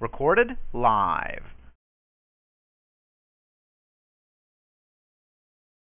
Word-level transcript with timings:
Recorded 0.00 0.56
live. 0.72 1.42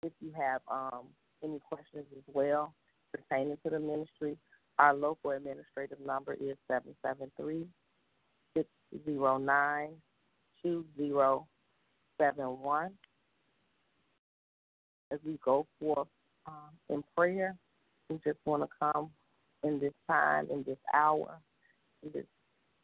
If 0.04 0.12
you 0.20 0.34
have 0.38 0.62
um, 0.70 1.06
any 1.44 1.60
questions 1.70 2.06
as 2.18 2.24
well 2.34 2.74
pertaining 3.14 3.58
to 3.64 3.70
the 3.70 3.80
ministry, 3.80 4.38
our 4.80 4.94
local 4.94 5.32
administrative 5.32 6.00
number 6.06 6.34
is 6.34 6.58
773 6.68 7.66
609 8.58 9.90
2071. 10.62 12.92
As 15.12 15.20
we 15.26 15.40
go 15.44 15.66
forth 15.80 16.08
um, 16.48 16.72
in 16.90 17.04
prayer, 17.16 17.56
we 18.10 18.20
just 18.26 18.40
want 18.46 18.64
to 18.64 18.70
come 18.80 19.12
in 19.64 19.80
this 19.80 19.94
time, 20.10 20.48
in 20.52 20.64
this 20.64 20.80
hour, 20.94 21.38
in 22.04 22.12
this 22.14 22.26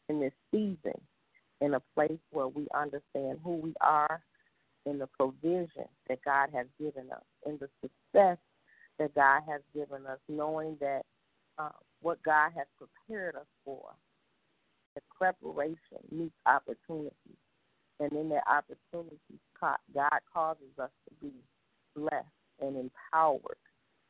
in 0.09 0.19
this 0.19 0.33
season, 0.51 0.99
in 1.61 1.75
a 1.75 1.81
place 1.95 2.19
where 2.31 2.47
we 2.47 2.67
understand 2.73 3.39
who 3.43 3.55
we 3.55 3.73
are, 3.81 4.21
in 4.85 4.97
the 4.97 5.07
provision 5.07 5.85
that 6.07 6.19
God 6.25 6.49
has 6.53 6.65
given 6.79 7.11
us, 7.11 7.23
in 7.45 7.59
the 7.59 7.69
success 7.81 8.37
that 8.97 9.13
God 9.13 9.41
has 9.47 9.61
given 9.73 10.05
us, 10.07 10.19
knowing 10.27 10.77
that 10.81 11.03
uh, 11.57 11.69
what 12.01 12.21
God 12.23 12.51
has 12.55 12.65
prepared 12.77 13.35
us 13.35 13.45
for, 13.63 13.83
the 14.95 15.01
preparation 15.17 15.77
meets 16.11 16.35
opportunity, 16.45 17.37
and 17.99 18.11
in 18.13 18.29
that 18.29 18.43
opportunity, 18.47 19.17
God 19.61 20.19
causes 20.33 20.79
us 20.81 20.89
to 21.07 21.25
be 21.25 21.33
blessed 21.95 22.25
and 22.61 22.75
empowered 22.77 23.57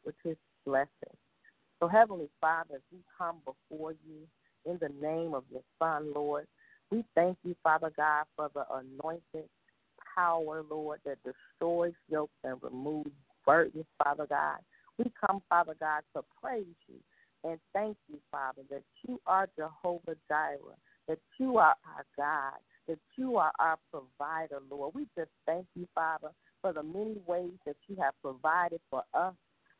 with 0.05 0.16
His 0.23 0.38
blessing. 0.66 0.88
So, 1.79 1.88
Heavenly 1.88 2.29
Father, 2.40 2.76
as 2.76 2.81
we 2.91 2.99
come 3.18 3.38
before 3.45 3.91
you 3.91 4.27
in 4.66 4.77
the 4.80 4.90
name 5.02 5.34
of 5.34 5.44
your 5.52 5.63
Son, 5.80 6.12
Lord, 6.13 6.48
we 6.91 7.04
thank 7.15 7.38
you, 7.43 7.55
Father 7.63 7.91
God, 7.96 8.26
for 8.35 8.49
the 8.54 8.65
anointed 8.71 9.49
power, 10.15 10.63
Lord, 10.70 10.99
that 11.05 11.18
destroys 11.24 11.93
yokes 12.10 12.34
and 12.43 12.57
removes 12.62 13.12
burdens, 13.46 13.85
Father 14.04 14.26
God. 14.27 14.57
We 14.98 15.12
come, 15.26 15.41
Father 15.49 15.76
God, 15.80 16.02
to 16.15 16.24
praise 16.41 16.65
you 16.87 16.96
and 17.43 17.60
thank 17.74 17.98
you, 18.10 18.20
Father, 18.32 18.62
that 18.70 18.84
you 19.07 19.20
are 19.26 19.48
Jehovah 19.57 20.18
Jireh, 20.27 20.77
that 21.07 21.20
you 21.37 21.57
are 21.57 21.76
our 21.85 22.05
God, 22.18 22.60
that 22.87 22.99
you 23.15 23.37
are 23.37 23.52
our 23.60 23.77
provider, 23.91 24.60
Lord. 24.70 24.93
We 24.93 25.07
just 25.18 25.32
thank 25.46 25.65
you, 25.76 25.87
Father, 25.96 26.32
for 26.62 26.74
the 26.74 26.84
many 26.84 27.18
ways 27.27 27.54
that 27.65 27.77
you 27.87 27.96
have 28.02 28.13
provided 28.21 28.82
for 28.90 29.04
us, 29.13 29.34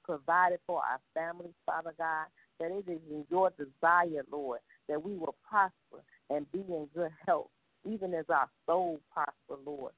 provided 0.06 0.60
for 0.66 0.78
our 0.78 1.00
families, 1.14 1.54
Father 1.66 1.94
God, 1.98 2.28
that 2.60 2.72
it 2.72 2.90
is 2.90 3.02
in 3.10 3.26
your 3.30 3.52
desire, 3.52 4.24
Lord, 4.32 4.60
that 4.90 5.02
we 5.02 5.16
will 5.16 5.36
prosper 5.48 6.04
and 6.30 6.52
be 6.52 6.60
in 6.60 6.88
good 6.94 7.12
health, 7.26 7.50
even 7.90 8.14
as 8.14 8.26
our 8.30 8.50
soul 8.66 9.00
prosper, 9.14 9.62
Lord. 9.66 9.94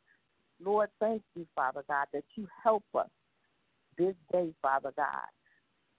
Lord, 0.63 0.89
thank 0.99 1.23
you, 1.35 1.47
Father 1.55 1.83
God, 1.87 2.05
that 2.13 2.23
you 2.35 2.47
help 2.63 2.83
us 2.93 3.09
this 3.97 4.15
day, 4.31 4.53
Father 4.61 4.93
God. 4.95 5.27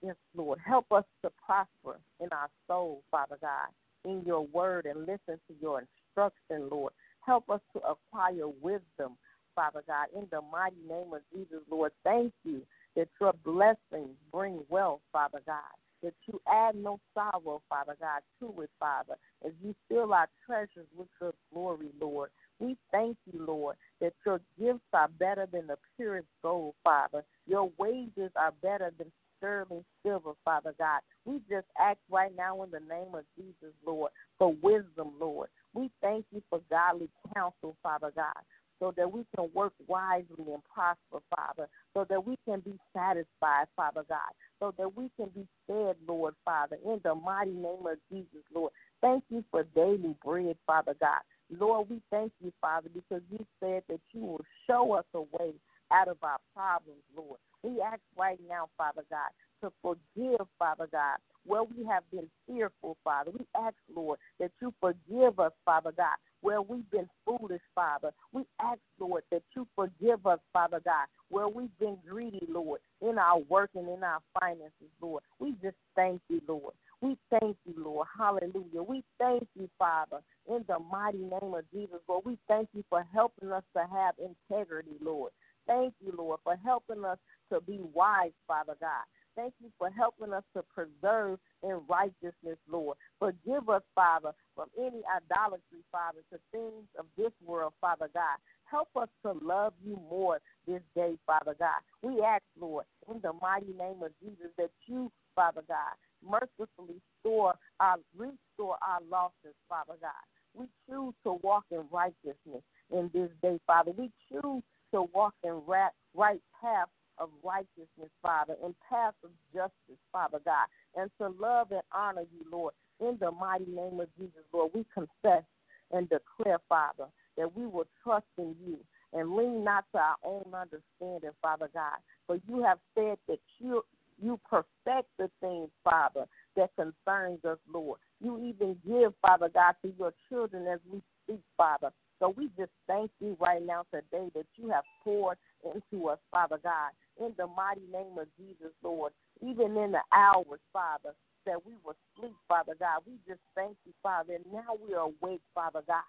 Yes, 0.01 0.15
Lord, 0.35 0.59
help 0.65 0.91
us 0.91 1.05
to 1.23 1.31
prosper 1.45 1.99
in 2.19 2.29
our 2.31 2.49
soul, 2.67 3.03
Father 3.11 3.37
God, 3.41 3.69
in 4.05 4.23
your 4.25 4.45
word 4.47 4.85
and 4.85 5.01
listen 5.01 5.39
to 5.47 5.53
your 5.61 5.81
instruction, 5.81 6.69
Lord. 6.69 6.93
Help 7.25 7.49
us 7.49 7.61
to 7.73 7.79
acquire 7.79 8.47
wisdom, 8.61 9.17
Father 9.55 9.83
God, 9.87 10.07
in 10.15 10.27
the 10.31 10.41
mighty 10.51 10.81
name 10.87 11.13
of 11.13 11.21
Jesus, 11.33 11.59
Lord. 11.69 11.91
Thank 12.03 12.33
you 12.43 12.61
that 12.95 13.07
your 13.19 13.33
blessings 13.45 14.15
bring 14.31 14.61
wealth, 14.69 15.01
Father 15.11 15.41
God. 15.45 15.61
That 16.03 16.13
you 16.27 16.41
add 16.51 16.75
no 16.75 16.99
sorrow, 17.13 17.61
Father 17.69 17.95
God, 17.99 18.21
to 18.39 18.61
it, 18.61 18.69
Father, 18.79 19.15
as 19.45 19.53
you 19.63 19.73
fill 19.89 20.13
our 20.13 20.27
treasures 20.45 20.87
with 20.95 21.07
your 21.21 21.33
glory, 21.51 21.89
Lord. 21.99 22.29
We 22.59 22.77
thank 22.91 23.17
you, 23.31 23.45
Lord, 23.45 23.77
that 23.99 24.13
your 24.25 24.39
gifts 24.59 24.81
are 24.93 25.07
better 25.07 25.47
than 25.51 25.67
the 25.67 25.77
purest 25.97 26.27
gold, 26.41 26.75
Father. 26.83 27.23
Your 27.47 27.71
wages 27.77 28.31
are 28.35 28.53
better 28.61 28.91
than 28.97 29.11
sterling 29.37 29.83
silver, 30.05 30.31
Father 30.45 30.73
God. 30.77 31.01
We 31.25 31.39
just 31.49 31.67
ask 31.79 31.97
right 32.09 32.31
now 32.35 32.63
in 32.63 32.71
the 32.71 32.79
name 32.79 33.13
of 33.13 33.23
Jesus, 33.37 33.73
Lord, 33.85 34.11
for 34.37 34.55
wisdom, 34.61 35.11
Lord. 35.19 35.49
We 35.73 35.89
thank 36.01 36.25
you 36.31 36.41
for 36.49 36.61
godly 36.69 37.09
counsel, 37.35 37.75
Father 37.83 38.11
God, 38.15 38.33
so 38.79 38.93
that 38.97 39.11
we 39.11 39.25
can 39.35 39.49
work 39.53 39.73
wisely 39.87 40.53
and 40.53 40.63
prosper, 40.73 41.19
Father, 41.35 41.67
so 41.93 42.05
that 42.09 42.25
we 42.25 42.37
can 42.45 42.59
be 42.61 42.77
satisfied, 42.95 43.65
Father 43.75 44.03
God, 44.07 44.31
so 44.63 44.73
that 44.77 44.95
we 44.95 45.09
can 45.17 45.27
be 45.35 45.45
fed, 45.67 45.97
Lord, 46.07 46.35
Father, 46.45 46.77
in 46.85 47.01
the 47.03 47.13
mighty 47.13 47.51
name 47.51 47.85
of 47.85 47.97
Jesus, 48.09 48.43
Lord. 48.55 48.71
Thank 49.01 49.25
you 49.29 49.43
for 49.51 49.63
daily 49.75 50.15
bread, 50.23 50.55
Father 50.65 50.95
God. 51.01 51.19
Lord, 51.49 51.89
we 51.89 52.01
thank 52.09 52.31
you, 52.41 52.53
Father, 52.61 52.87
because 52.93 53.21
you 53.29 53.45
said 53.59 53.83
that 53.89 53.99
you 54.13 54.21
will 54.21 54.45
show 54.65 54.93
us 54.93 55.03
a 55.13 55.19
way 55.19 55.51
out 55.91 56.07
of 56.07 56.15
our 56.23 56.37
problems, 56.55 57.01
Lord. 57.13 57.39
We 57.61 57.81
ask 57.81 57.99
right 58.17 58.39
now, 58.47 58.69
Father 58.77 59.03
God, 59.09 59.29
to 59.61 59.73
forgive, 59.81 60.47
Father 60.57 60.87
God, 60.89 61.17
where 61.45 61.63
we 61.63 61.83
have 61.85 62.03
been 62.09 62.29
fearful, 62.47 62.95
Father. 63.03 63.31
We 63.31 63.45
ask, 63.61 63.75
Lord, 63.93 64.17
that 64.39 64.51
you 64.61 64.73
forgive 64.79 65.41
us, 65.41 65.51
Father 65.65 65.91
God, 65.91 66.15
where 66.43 66.61
we've 66.61 66.89
been 66.91 67.09
foolish, 67.25 67.61
Father. 67.73 68.11
We 68.33 68.43
ask, 68.61 68.79
Lord, 68.99 69.23
that 69.31 69.41
you 69.55 69.65
forgive 69.75 70.27
us, 70.27 70.39
Father 70.51 70.81
God, 70.83 71.07
where 71.29 71.47
we've 71.47 71.77
been 71.79 71.97
greedy, 72.07 72.45
Lord, 72.47 72.81
in 73.01 73.17
our 73.17 73.39
work 73.39 73.71
and 73.75 73.87
in 73.87 74.03
our 74.03 74.19
finances, 74.39 74.91
Lord. 75.01 75.23
We 75.39 75.53
just 75.63 75.77
thank 75.95 76.21
you, 76.29 76.41
Lord. 76.47 76.73
We 77.01 77.17
thank 77.29 77.57
you, 77.65 77.73
Lord. 77.77 78.07
Hallelujah. 78.17 78.83
We 78.87 79.03
thank 79.17 79.47
you, 79.55 79.69
Father, 79.79 80.19
in 80.47 80.63
the 80.67 80.79
mighty 80.79 81.17
name 81.17 81.53
of 81.53 81.63
Jesus, 81.73 81.99
Lord. 82.07 82.25
We 82.25 82.37
thank 82.47 82.69
you 82.73 82.83
for 82.89 83.05
helping 83.13 83.51
us 83.51 83.63
to 83.75 83.83
have 83.91 84.15
integrity, 84.19 84.97
Lord. 85.01 85.31
Thank 85.65 85.93
you, 86.05 86.13
Lord, 86.17 86.39
for 86.43 86.57
helping 86.63 87.05
us 87.05 87.17
to 87.51 87.61
be 87.61 87.79
wise, 87.93 88.31
Father 88.47 88.75
God. 88.79 89.03
Thank 89.35 89.53
you 89.61 89.71
for 89.77 89.89
helping 89.89 90.33
us 90.33 90.43
to 90.55 90.63
preserve 90.73 91.39
in 91.63 91.81
righteousness, 91.87 92.57
Lord. 92.69 92.97
Forgive 93.19 93.69
us, 93.69 93.81
Father, 93.95 94.31
from 94.55 94.67
any 94.77 95.01
idolatry, 95.15 95.83
Father, 95.91 96.19
to 96.31 96.39
things 96.51 96.85
of 96.99 97.05
this 97.17 97.31
world, 97.45 97.73
Father 97.81 98.09
God. 98.13 98.37
Help 98.65 98.89
us 98.95 99.09
to 99.25 99.33
love 99.43 99.73
you 99.83 99.99
more 100.09 100.39
this 100.67 100.81
day, 100.95 101.15
Father 101.25 101.55
God. 101.59 101.79
We 102.01 102.21
ask, 102.21 102.43
Lord, 102.59 102.85
in 103.09 103.21
the 103.21 103.33
mighty 103.41 103.73
name 103.73 104.03
of 104.03 104.11
Jesus, 104.21 104.51
that 104.57 104.69
you, 104.85 105.11
Father 105.35 105.61
God, 105.67 105.95
mercifully 106.27 107.01
store 107.19 107.53
our, 107.79 107.97
restore 108.17 108.77
our 108.87 108.99
losses, 109.09 109.55
Father 109.67 109.95
God. 110.01 110.11
We 110.53 110.65
choose 110.87 111.13
to 111.23 111.39
walk 111.43 111.65
in 111.71 111.83
righteousness 111.91 112.63
in 112.91 113.09
this 113.13 113.29
day, 113.41 113.59
Father. 113.65 113.91
We 113.97 114.11
choose 114.31 114.61
to 114.93 115.03
walk 115.13 115.33
in 115.43 115.61
right, 115.65 115.91
right 116.13 116.41
path 116.61 116.87
of 117.17 117.29
righteousness, 117.43 118.09
Father, 118.21 118.55
and 118.63 118.75
path 118.89 119.13
of 119.23 119.31
justice, 119.53 120.01
Father 120.11 120.39
God, 120.45 120.67
and 120.95 121.09
to 121.19 121.29
love 121.41 121.71
and 121.71 121.81
honor 121.93 122.21
you, 122.21 122.45
Lord. 122.51 122.73
In 122.99 123.17
the 123.19 123.31
mighty 123.31 123.65
name 123.65 123.99
of 123.99 124.07
Jesus, 124.17 124.43
Lord, 124.53 124.71
we 124.73 124.85
confess 124.93 125.43
and 125.91 126.09
declare, 126.09 126.59
Father, 126.69 127.07
that 127.37 127.55
we 127.55 127.65
will 127.65 127.87
trust 128.03 128.25
in 128.37 128.55
you 128.65 128.77
and 129.13 129.35
lean 129.35 129.63
not 129.63 129.85
to 129.93 129.99
our 129.99 130.15
own 130.23 130.45
understanding, 130.53 131.31
Father 131.41 131.69
God. 131.73 131.97
For 132.27 132.37
you 132.47 132.63
have 132.63 132.79
said 132.95 133.17
that 133.27 133.39
you 133.59 133.83
you 134.21 134.39
perfect 134.49 135.09
the 135.17 135.29
things, 135.41 135.69
Father, 135.83 136.25
that 136.55 136.69
concerns 136.75 137.43
us, 137.43 137.57
Lord. 137.71 137.99
You 138.21 138.39
even 138.39 138.77
give, 138.87 139.13
Father 139.21 139.49
God, 139.49 139.75
to 139.81 139.91
your 139.97 140.13
children 140.29 140.67
as 140.67 140.79
we 140.89 141.01
speak, 141.23 141.41
Father. 141.57 141.89
So 142.19 142.33
we 142.37 142.49
just 142.57 142.71
thank 142.87 143.11
you 143.19 143.35
right 143.39 143.61
now 143.65 143.83
today 143.93 144.29
that 144.33 144.45
you 144.55 144.69
have 144.69 144.83
poured 145.03 145.37
into 145.75 146.07
us, 146.07 146.19
Father 146.31 146.59
God, 146.63 146.91
in 147.19 147.33
the 147.37 147.47
mighty 147.47 147.85
name 147.91 148.17
of 148.17 148.27
Jesus, 148.37 148.73
Lord. 148.83 149.13
Even 149.41 149.77
in 149.77 149.91
the 149.91 150.01
hours, 150.11 150.59
Father, 150.71 151.13
that 151.45 151.65
we 151.65 151.73
will 151.83 151.95
sleep, 152.17 152.35
Father 152.47 152.73
God. 152.79 153.01
We 153.05 153.13
just 153.27 153.41
thank 153.55 153.75
you, 153.85 153.93
Father. 154.01 154.35
And 154.35 154.45
now 154.51 154.77
we 154.85 154.93
are 154.93 155.09
awake, 155.09 155.41
Father 155.53 155.81
God. 155.87 156.03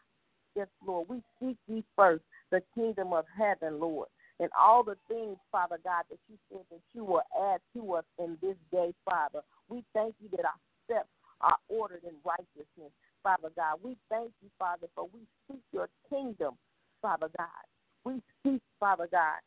Yes, 0.55 0.69
Lord. 0.87 1.09
We 1.09 1.23
seek 1.41 1.57
ye 1.67 1.83
first 1.97 2.23
the 2.51 2.63
kingdom 2.75 3.13
of 3.13 3.25
heaven, 3.37 3.81
Lord 3.81 4.09
and 4.41 4.51
all 4.59 4.83
the 4.83 4.97
things, 5.09 5.37
Father 5.53 5.79
God, 5.85 6.05
that 6.11 6.19
you 6.29 6.37
said 6.51 6.63
that 6.71 6.81
you 6.93 7.05
will 7.05 7.23
add 7.41 7.61
to 7.75 7.95
us 7.95 8.05
in 8.19 8.37
this 8.43 8.57
day, 8.73 8.93
Father. 9.05 9.41
We 9.69 9.85
thank 9.95 10.15
you 10.21 10.29
that 10.37 10.45
our 10.45 10.61
steps 10.85 11.09
are 11.41 11.57
ordered 11.69 12.03
in 12.05 12.15
righteousness, 12.25 12.93
Father 13.23 13.51
God. 13.55 13.79
We 13.83 13.97
thank 14.11 14.33
you, 14.43 14.51
Father, 14.59 14.89
for 14.95 15.09
we 15.13 15.21
seek 15.49 15.63
your 15.73 15.89
kingdom, 16.11 16.55
Father 17.01 17.29
God. 17.39 17.65
We 18.05 18.21
seek, 18.43 18.61
Father 18.81 19.09
God, 19.11 19.39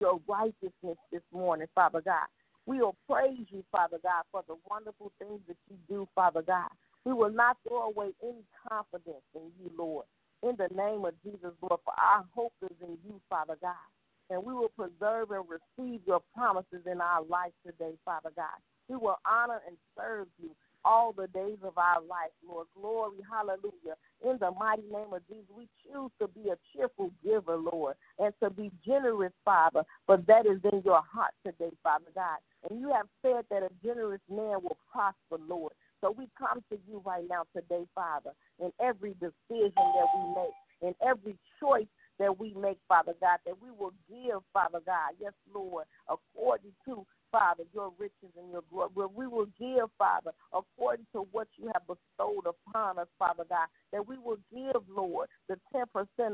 your 0.00 0.20
righteousness 0.28 0.98
this 1.12 1.22
morning, 1.32 1.66
Father 1.74 2.00
God. 2.00 2.26
We 2.66 2.78
will 2.78 2.96
praise 3.08 3.46
you, 3.50 3.64
Father 3.70 3.98
God, 4.02 4.24
for 4.32 4.42
the 4.48 4.56
wonderful 4.68 5.12
things 5.18 5.40
that 5.48 5.56
you 5.68 5.76
do, 5.88 6.08
Father 6.14 6.42
God. 6.42 6.70
We 7.04 7.12
will 7.12 7.30
not 7.30 7.58
throw 7.68 7.88
away 7.88 8.12
any 8.22 8.44
confidence 8.68 9.24
in 9.34 9.50
you, 9.60 9.70
Lord 9.76 10.06
in 10.44 10.56
the 10.58 10.68
name 10.74 11.04
of 11.04 11.14
Jesus, 11.24 11.56
Lord, 11.62 11.80
for 11.84 11.94
our 11.96 12.24
hope 12.34 12.52
is 12.62 12.76
in 12.82 12.98
you, 13.04 13.20
Father 13.30 13.56
God. 13.60 13.88
And 14.30 14.44
we 14.44 14.52
will 14.52 14.70
preserve 14.76 15.30
and 15.30 15.44
receive 15.48 16.00
your 16.06 16.20
promises 16.34 16.84
in 16.90 17.00
our 17.00 17.24
life 17.24 17.52
today, 17.64 17.92
Father 18.04 18.30
God. 18.36 18.56
We 18.88 18.96
will 18.96 19.18
honor 19.28 19.60
and 19.66 19.76
serve 19.96 20.28
you 20.40 20.50
all 20.84 21.12
the 21.12 21.28
days 21.28 21.58
of 21.62 21.76
our 21.78 22.00
life, 22.02 22.32
Lord. 22.46 22.66
Glory, 22.78 23.18
hallelujah. 23.30 23.96
In 24.24 24.38
the 24.38 24.50
mighty 24.52 24.82
name 24.82 25.12
of 25.12 25.26
Jesus, 25.28 25.48
we 25.56 25.68
choose 25.84 26.10
to 26.20 26.28
be 26.28 26.50
a 26.50 26.56
cheerful 26.72 27.10
giver, 27.24 27.56
Lord, 27.56 27.96
and 28.18 28.32
to 28.42 28.50
be 28.50 28.70
generous, 28.84 29.32
Father, 29.44 29.82
for 30.06 30.18
that 30.26 30.46
is 30.46 30.60
in 30.72 30.82
your 30.84 31.02
heart 31.02 31.32
today, 31.44 31.70
Father 31.82 32.10
God. 32.14 32.38
And 32.68 32.80
you 32.80 32.92
have 32.92 33.06
said 33.22 33.44
that 33.50 33.62
a 33.62 33.70
generous 33.84 34.22
man 34.30 34.62
will 34.62 34.78
prosper, 34.92 35.38
Lord. 35.48 35.72
So 36.00 36.10
we 36.10 36.28
come 36.38 36.62
to 36.70 36.78
you 36.86 37.02
right 37.04 37.24
now 37.28 37.44
today, 37.56 37.84
Father, 37.94 38.30
in 38.60 38.70
every 38.80 39.14
decision 39.14 39.72
that 39.76 40.06
we 40.14 40.34
make, 40.42 40.54
in 40.82 40.94
every 41.06 41.36
choice 41.60 41.86
that 42.18 42.38
we 42.38 42.54
make, 42.54 42.78
Father 42.88 43.14
God, 43.20 43.38
that 43.46 43.60
we 43.60 43.70
will 43.70 43.92
give, 44.08 44.40
Father 44.52 44.80
God, 44.84 45.12
yes, 45.20 45.32
Lord, 45.52 45.84
according 46.08 46.72
to 46.86 47.06
Father, 47.34 47.64
your 47.74 47.92
riches 47.98 48.30
and 48.38 48.52
your 48.52 48.62
glory. 48.70 49.10
We 49.12 49.26
will 49.26 49.48
give, 49.58 49.90
Father, 49.98 50.30
according 50.52 51.06
to 51.14 51.26
what 51.32 51.48
you 51.56 51.68
have 51.74 51.82
bestowed 51.82 52.46
upon 52.46 53.00
us, 53.00 53.08
Father 53.18 53.42
God. 53.48 53.66
That 53.92 54.06
we 54.06 54.18
will 54.18 54.38
give, 54.54 54.82
Lord, 54.88 55.26
the 55.48 55.56
10% 55.74 55.82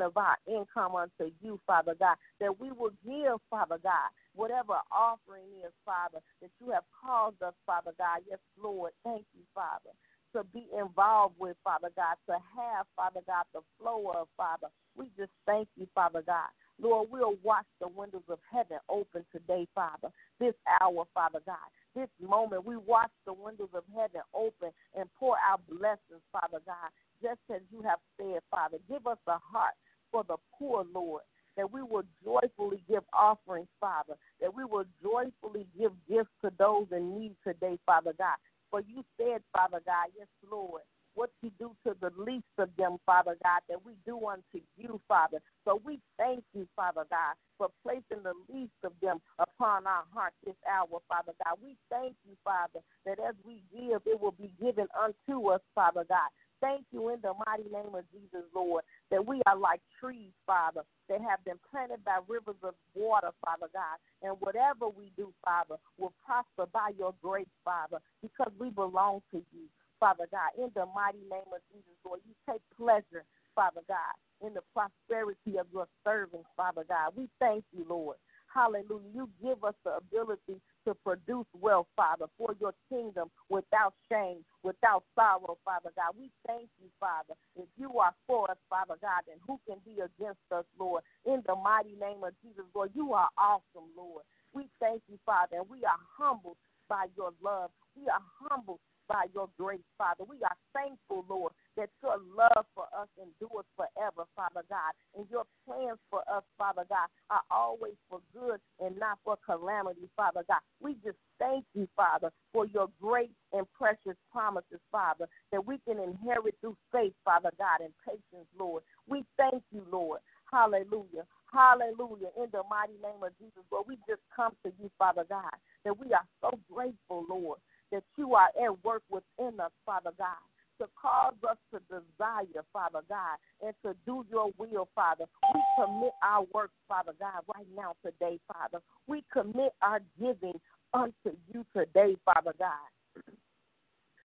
of 0.04 0.14
our 0.18 0.36
income 0.46 0.94
unto 0.94 1.32
you, 1.40 1.58
Father 1.66 1.94
God. 1.98 2.16
That 2.38 2.60
we 2.60 2.70
will 2.70 2.92
give, 3.02 3.40
Father 3.48 3.78
God, 3.82 4.12
whatever 4.34 4.74
offering 4.92 5.48
is, 5.64 5.72
Father, 5.86 6.18
that 6.42 6.50
you 6.60 6.70
have 6.70 6.84
caused 7.02 7.40
us, 7.42 7.54
Father 7.64 7.92
God. 7.96 8.20
Yes, 8.28 8.38
Lord. 8.62 8.92
Thank 9.02 9.24
you, 9.34 9.44
Father 9.54 9.96
to 10.32 10.44
be 10.54 10.64
involved 10.78 11.34
with, 11.40 11.56
Father 11.64 11.88
God, 11.96 12.14
to 12.28 12.34
have, 12.34 12.86
Father 12.94 13.18
God, 13.26 13.44
the 13.52 13.62
flow 13.80 14.12
of, 14.14 14.28
Father. 14.36 14.68
We 14.96 15.06
just 15.18 15.32
thank 15.44 15.66
you, 15.76 15.88
Father 15.92 16.22
God. 16.24 16.46
Lord, 16.80 17.08
we'll 17.10 17.36
watch 17.42 17.66
the 17.80 17.88
windows 17.88 18.22
of 18.28 18.38
heaven 18.50 18.78
open 18.88 19.24
today, 19.32 19.66
Father. 19.74 20.08
This 20.40 20.54
hour, 20.80 21.04
Father 21.14 21.40
God. 21.44 21.68
This 21.94 22.08
moment, 22.20 22.64
we 22.64 22.76
watch 22.76 23.10
the 23.26 23.32
windows 23.32 23.68
of 23.74 23.84
heaven 23.94 24.22
open 24.34 24.70
and 24.96 25.08
pour 25.18 25.36
out 25.46 25.60
blessings, 25.68 26.22
Father 26.32 26.58
God, 26.64 26.90
just 27.22 27.40
as 27.54 27.60
you 27.70 27.82
have 27.82 27.98
said, 28.16 28.40
Father. 28.50 28.78
Give 28.88 29.06
us 29.06 29.18
a 29.26 29.38
heart 29.38 29.74
for 30.10 30.24
the 30.24 30.36
poor, 30.58 30.84
Lord 30.92 31.22
that 31.56 31.70
we 31.70 31.82
will 31.82 32.04
joyfully 32.24 32.82
give 32.88 33.02
offerings, 33.12 33.68
Father, 33.80 34.14
that 34.40 34.54
we 34.54 34.64
will 34.64 34.84
joyfully 35.02 35.66
give 35.78 35.92
gifts 36.08 36.30
to 36.42 36.50
those 36.58 36.86
in 36.90 37.18
need 37.18 37.34
today, 37.46 37.78
Father 37.84 38.12
God. 38.16 38.36
For 38.70 38.80
you 38.80 39.04
said, 39.18 39.42
Father 39.52 39.80
God, 39.84 40.06
yes, 40.16 40.28
Lord, 40.50 40.82
what 41.20 41.30
you 41.42 41.50
do 41.58 41.76
to 41.86 41.94
the 42.00 42.10
least 42.16 42.48
of 42.56 42.70
them, 42.78 42.96
Father 43.04 43.36
God, 43.44 43.60
that 43.68 43.84
we 43.84 43.92
do 44.06 44.16
unto 44.26 44.64
you, 44.78 44.98
Father. 45.06 45.36
So 45.66 45.78
we 45.84 46.00
thank 46.16 46.42
you, 46.54 46.66
Father 46.74 47.04
God, 47.10 47.36
for 47.58 47.68
placing 47.82 48.24
the 48.24 48.32
least 48.48 48.72
of 48.82 48.92
them 49.02 49.20
upon 49.38 49.86
our 49.86 50.04
heart 50.14 50.32
this 50.46 50.56
hour, 50.66 50.98
Father 51.10 51.32
God. 51.44 51.58
We 51.62 51.76
thank 51.90 52.14
you, 52.26 52.36
Father, 52.42 52.80
that 53.04 53.18
as 53.20 53.34
we 53.44 53.60
give, 53.70 54.00
it 54.06 54.18
will 54.18 54.32
be 54.32 54.50
given 54.58 54.86
unto 54.96 55.48
us, 55.48 55.60
Father 55.74 56.06
God. 56.08 56.30
Thank 56.62 56.86
you 56.90 57.10
in 57.10 57.20
the 57.20 57.34
mighty 57.46 57.68
name 57.68 57.94
of 57.94 58.04
Jesus, 58.10 58.48
Lord, 58.54 58.84
that 59.10 59.26
we 59.26 59.42
are 59.46 59.56
like 59.56 59.82
trees, 60.00 60.32
Father, 60.46 60.84
that 61.10 61.20
have 61.20 61.44
been 61.44 61.60
planted 61.70 62.02
by 62.02 62.20
rivers 62.28 62.56
of 62.62 62.72
water, 62.94 63.30
Father 63.44 63.68
God. 63.74 64.00
And 64.22 64.36
whatever 64.40 64.88
we 64.88 65.12
do, 65.18 65.34
Father, 65.44 65.76
will 65.98 66.14
prosper 66.24 66.64
by 66.72 66.92
your 66.98 67.12
grace, 67.22 67.52
Father, 67.62 67.98
because 68.22 68.52
we 68.58 68.70
belong 68.70 69.20
to 69.32 69.42
you. 69.52 69.68
Father 70.00 70.26
God, 70.32 70.56
in 70.56 70.70
the 70.74 70.86
mighty 70.96 71.20
name 71.30 71.52
of 71.52 71.60
Jesus, 71.70 71.92
Lord. 72.04 72.20
You 72.26 72.32
take 72.48 72.62
pleasure, 72.76 73.24
Father 73.54 73.82
God, 73.86 74.16
in 74.40 74.54
the 74.54 74.64
prosperity 74.72 75.58
of 75.60 75.66
your 75.72 75.86
servants, 76.02 76.48
Father 76.56 76.84
God. 76.88 77.12
We 77.14 77.28
thank 77.38 77.64
you, 77.76 77.84
Lord. 77.88 78.16
Hallelujah. 78.52 79.12
You 79.14 79.30
give 79.42 79.62
us 79.62 79.74
the 79.84 79.98
ability 79.98 80.58
to 80.86 80.94
produce 81.04 81.46
wealth, 81.54 81.86
Father, 81.94 82.26
for 82.36 82.56
your 82.60 82.72
kingdom 82.88 83.30
without 83.48 83.94
shame, 84.10 84.44
without 84.64 85.04
sorrow, 85.14 85.58
Father 85.64 85.90
God. 85.94 86.14
We 86.18 86.30
thank 86.46 86.68
you, 86.82 86.88
Father. 86.98 87.34
If 87.54 87.68
you 87.78 87.98
are 87.98 88.14
for 88.26 88.50
us, 88.50 88.56
Father 88.68 88.96
God, 89.00 89.22
then 89.28 89.36
who 89.46 89.60
can 89.68 89.78
be 89.84 90.00
against 90.00 90.40
us, 90.50 90.64
Lord? 90.78 91.04
In 91.26 91.42
the 91.46 91.54
mighty 91.54 91.94
name 92.00 92.24
of 92.24 92.32
Jesus, 92.42 92.64
Lord, 92.74 92.90
you 92.94 93.12
are 93.12 93.28
awesome, 93.38 93.92
Lord. 93.96 94.24
We 94.52 94.68
thank 94.80 95.02
you, 95.08 95.18
Father, 95.24 95.58
and 95.58 95.68
we 95.68 95.84
are 95.84 96.00
humbled 96.18 96.56
by 96.88 97.06
your 97.16 97.30
love. 97.42 97.70
We 97.94 98.08
are 98.08 98.22
humbled 98.40 98.80
by 99.10 99.26
your 99.34 99.50
grace, 99.58 99.82
Father. 99.98 100.22
We 100.22 100.36
are 100.44 100.54
thankful, 100.72 101.26
Lord, 101.28 101.52
that 101.76 101.90
your 102.00 102.16
love 102.30 102.64
for 102.76 102.86
us 102.96 103.08
endures 103.18 103.66
forever, 103.74 104.22
Father 104.36 104.62
God. 104.70 104.94
And 105.18 105.26
your 105.28 105.42
plans 105.66 105.98
for 106.10 106.20
us, 106.30 106.44
Father 106.56 106.84
God, 106.88 107.10
are 107.28 107.42
always 107.50 107.98
for 108.08 108.20
good 108.32 108.60
and 108.78 108.96
not 108.96 109.18
for 109.24 109.36
calamity, 109.44 110.08
Father 110.16 110.44
God. 110.46 110.62
We 110.78 110.94
just 111.04 111.18
thank 111.40 111.64
you, 111.74 111.88
Father, 111.96 112.30
for 112.52 112.66
your 112.66 112.86
great 113.02 113.32
and 113.52 113.66
precious 113.74 114.16
promises, 114.30 114.78
Father, 114.92 115.26
that 115.50 115.66
we 115.66 115.78
can 115.78 115.98
inherit 115.98 116.54
through 116.60 116.76
faith, 116.92 117.14
Father 117.24 117.50
God, 117.58 117.82
and 117.82 117.92
patience, 118.06 118.46
Lord. 118.56 118.84
We 119.08 119.24
thank 119.36 119.64
you, 119.72 119.82
Lord. 119.90 120.20
Hallelujah. 120.52 121.26
Hallelujah. 121.52 122.30
In 122.38 122.46
the 122.52 122.62
mighty 122.70 122.94
name 123.02 123.22
of 123.26 123.36
Jesus, 123.38 123.66
Lord, 123.72 123.86
we 123.88 123.96
just 124.08 124.22
come 124.34 124.52
to 124.64 124.72
you, 124.80 124.88
Father 124.98 125.24
God, 125.28 125.50
that 125.84 125.98
we 125.98 126.12
are 126.12 126.26
so 126.40 126.56
grateful, 126.72 127.26
Lord, 127.28 127.58
that 127.92 128.04
you 128.16 128.34
are 128.34 128.48
at 128.62 128.84
work 128.84 129.02
within 129.10 129.60
us, 129.60 129.72
Father 129.84 130.10
God, 130.18 130.42
to 130.78 130.88
cause 131.00 131.34
us 131.48 131.56
to 131.72 131.80
desire, 131.88 132.64
Father 132.72 133.00
God, 133.08 133.36
and 133.64 133.74
to 133.84 133.94
do 134.06 134.24
your 134.30 134.50
will, 134.56 134.88
Father. 134.94 135.24
We 135.54 135.60
commit 135.76 136.12
our 136.22 136.46
work, 136.54 136.70
Father 136.88 137.12
God, 137.18 137.42
right 137.54 137.66
now 137.76 137.94
today, 138.04 138.38
Father. 138.48 138.82
We 139.06 139.24
commit 139.32 139.72
our 139.82 140.00
giving 140.18 140.58
unto 140.94 141.36
you 141.52 141.64
today, 141.76 142.16
Father 142.24 142.54
God. 142.58 143.24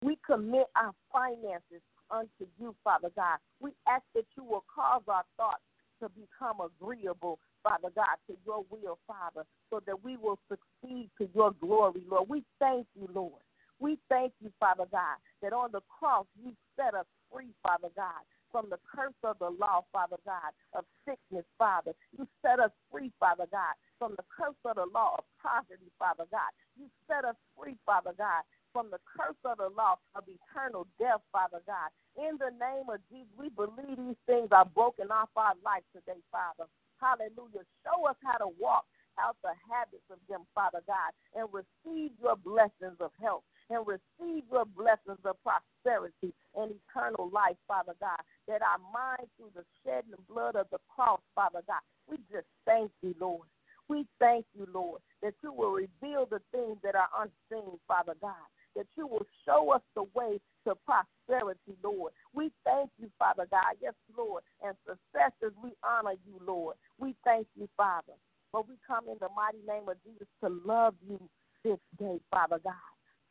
We 0.03 0.19
commit 0.27 0.67
our 0.75 0.93
finances 1.13 1.83
unto 2.11 2.47
you, 2.59 2.75
Father 2.83 3.11
God. 3.15 3.39
We 3.61 3.71
ask 3.89 4.03
that 4.15 4.25
you 4.37 4.45
will 4.45 4.65
cause 4.75 5.03
our 5.07 5.25
thoughts 5.37 5.63
to 6.03 6.09
become 6.09 6.59
agreeable, 6.61 7.39
Father 7.63 7.91
God, 7.95 8.17
to 8.29 8.37
your 8.47 8.65
will, 8.71 8.99
Father, 9.07 9.47
so 9.71 9.81
that 9.87 10.03
we 10.05 10.17
will 10.17 10.39
succeed 10.49 11.11
to 11.19 11.29
your 11.35 11.53
glory, 11.61 12.03
Lord. 12.11 12.29
We 12.29 12.45
thank 12.59 12.87
you, 12.95 13.09
Lord. 13.15 13.43
We 13.79 13.99
thank 14.09 14.33
you, 14.41 14.53
Father 14.61 14.87
God, 14.91 15.19
that 15.43 15.53
on 15.53 15.71
the 15.73 15.81
cross 15.89 16.27
you 16.43 16.53
set 16.77 16.95
us 16.95 17.07
free, 17.33 17.51
Father 17.63 17.89
God, 17.97 18.23
from 18.53 18.71
the 18.71 18.79
curse 18.95 19.17
of 19.25 19.39
the 19.41 19.51
law, 19.51 19.85
Father 19.93 20.19
God, 20.25 20.53
of 20.75 20.85
sickness, 21.05 21.45
Father. 21.59 21.93
You 22.17 22.29
set 22.43 22.61
us 22.61 22.71
free, 22.93 23.11
Father 23.19 23.47
God, 23.51 23.75
from 23.99 24.15
the 24.17 24.25
curse 24.31 24.59
of 24.65 24.77
the 24.77 24.87
law 24.95 25.17
of 25.19 25.25
poverty, 25.43 25.91
Father 25.99 26.25
God. 26.31 26.53
You 26.79 26.87
set 27.09 27.25
us 27.25 27.37
free, 27.59 27.77
Father 27.85 28.13
God, 28.17 28.45
from 28.73 28.91
the 28.91 29.01
curse 29.03 29.41
of 29.45 29.59
the 29.59 29.71
law 29.75 29.99
of 30.15 30.25
eternal 30.29 30.87
death, 31.01 31.21
Father 31.33 31.61
God. 31.67 31.91
In 32.17 32.39
the 32.39 32.53
name 32.61 32.87
of 32.93 33.01
Jesus, 33.11 33.33
we 33.39 33.49
believe 33.49 33.97
these 33.97 34.21
things 34.27 34.49
are 34.53 34.67
broken 34.67 35.11
off 35.11 35.31
our 35.37 35.55
life 35.65 35.83
today, 35.93 36.21
Father. 36.31 36.69
Hallelujah. 37.03 37.67
Show 37.83 38.07
us 38.07 38.17
how 38.23 38.39
to 38.39 38.49
walk 38.63 38.87
out 39.19 39.37
the 39.43 39.53
habits 39.69 40.07
of 40.11 40.19
them, 40.31 40.47
Father 40.55 40.81
God, 40.87 41.11
and 41.35 41.49
receive 41.51 42.13
your 42.23 42.37
blessings 42.37 42.97
of 43.01 43.11
health 43.21 43.43
and 43.71 43.85
receive 43.87 44.45
your 44.51 44.65
blessings 44.65 45.21
of 45.25 45.37
prosperity 45.43 46.33
and 46.55 46.73
eternal 46.73 47.31
life, 47.33 47.57
Father 47.67 47.95
God, 48.01 48.21
that 48.47 48.63
our 48.63 48.79
minds 48.93 49.31
through 49.37 49.53
the 49.55 49.65
shedding 49.85 50.15
of 50.15 50.27
blood 50.29 50.57
of 50.57 50.67
the 50.71 50.79
cross, 50.95 51.21
Father 51.35 51.61
God, 51.67 51.83
we 52.09 52.19
just 52.31 52.47
thank 52.67 52.91
you, 53.03 53.15
Lord. 53.21 53.49
We 53.89 54.07
thank 54.21 54.47
you, 54.57 54.67
Lord, 54.73 55.03
that 55.23 55.35
you 55.43 55.53
will 55.53 55.73
reveal 55.73 56.27
the 56.27 56.41
things 56.53 56.79
that 56.83 56.95
are 56.95 57.09
unseen, 57.19 57.79
Father 57.89 58.15
God, 58.21 58.47
that 58.77 58.87
you 58.97 59.07
will 59.07 59.27
show 59.45 59.71
us 59.73 59.83
the 59.95 60.05
way 60.15 60.41
to 60.67 60.75
prosperity, 60.87 61.77
Lord. 61.83 62.13
We 62.33 62.51
thank 62.65 62.91
you, 62.99 63.11
Father 63.19 63.47
God. 63.51 63.77
Yes, 63.81 63.95
Lord. 64.17 64.43
And 64.63 64.75
successors, 64.87 65.55
we 65.63 65.73
honor 65.83 66.15
you, 66.27 66.41
Lord. 66.47 66.77
We 66.99 67.15
thank 67.25 67.47
you, 67.57 67.69
Father. 67.77 68.15
But 68.53 68.69
we 68.69 68.75
come 68.87 69.05
in 69.09 69.17
the 69.21 69.29
mighty 69.35 69.65
name 69.67 69.89
of 69.89 69.97
Jesus 70.05 70.29
to 70.45 70.51
love 70.65 70.95
you 71.09 71.21
this 71.65 71.79
day, 71.99 72.21
Father 72.31 72.59
God. 72.63 72.75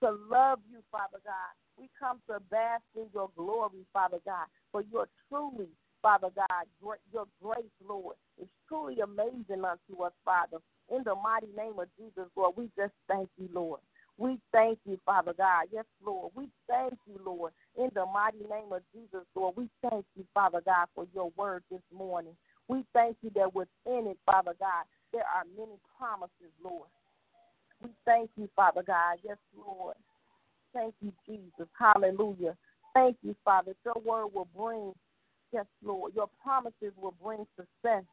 To 0.04 0.18
love 0.30 0.60
you, 0.70 0.80
Father 0.92 1.20
God. 1.24 1.54
We 1.78 1.90
come 2.00 2.20
to 2.28 2.40
bask 2.50 2.84
in 2.96 3.06
your 3.14 3.30
glory, 3.38 3.86
Father 3.94 4.18
God. 4.26 4.48
For 4.72 4.84
you're 4.92 5.08
truly, 5.30 5.70
Father 6.02 6.30
God, 6.36 6.66
your 6.82 7.26
grace, 7.42 7.64
Lord, 7.88 8.16
is 8.42 8.48
truly 8.68 9.00
amazing 9.00 9.64
unto 9.64 10.04
us, 10.04 10.14
Father. 10.26 10.58
In 10.90 11.04
the 11.04 11.16
mighty 11.16 11.48
name 11.56 11.80
of 11.80 11.88
Jesus, 11.98 12.30
Lord, 12.36 12.56
we 12.58 12.70
just 12.78 12.94
thank 13.08 13.30
you, 13.38 13.48
Lord. 13.54 13.80
We 14.18 14.38
thank 14.52 14.80
you, 14.86 15.00
Father 15.06 15.34
God. 15.38 15.66
Yes, 15.72 15.86
Lord. 16.06 16.32
We 16.36 16.50
thank 16.68 16.94
you, 17.08 17.20
Lord. 17.26 17.54
In 17.78 17.90
the 17.94 18.06
mighty 18.06 18.40
name 18.40 18.72
of 18.72 18.82
Jesus, 18.94 19.26
Lord, 19.36 19.56
we 19.58 19.70
thank 19.82 20.06
you, 20.16 20.26
Father 20.34 20.62
God, 20.66 20.88
for 20.94 21.08
your 21.14 21.32
word 21.38 21.64
this 21.72 21.82
morning. 21.94 22.36
We 22.68 22.86
thank 22.94 23.18
you 23.22 23.32
that 23.36 23.54
within 23.54 24.08
it, 24.08 24.18
Father 24.26 24.54
God, 24.60 24.86
there 25.12 25.24
are 25.24 25.44
many 25.58 25.78
promises, 25.98 26.54
Lord. 26.64 26.88
We 27.82 27.90
thank 28.06 28.30
you, 28.38 28.48
Father 28.56 28.84
God. 28.84 29.18
Yes, 29.24 29.38
Lord. 29.58 29.96
Thank 30.74 30.94
you, 31.02 31.12
Jesus. 31.28 31.68
Hallelujah. 31.78 32.56
Thank 32.94 33.18
you, 33.24 33.36
Father. 33.44 33.74
Your 33.86 34.02
word 34.06 34.28
will 34.34 34.48
bring, 34.56 34.94
yes, 35.52 35.66
Lord, 35.84 36.14
your 36.16 36.30
promises 36.44 36.94
will 36.98 37.16
bring 37.24 37.46
success 37.56 38.04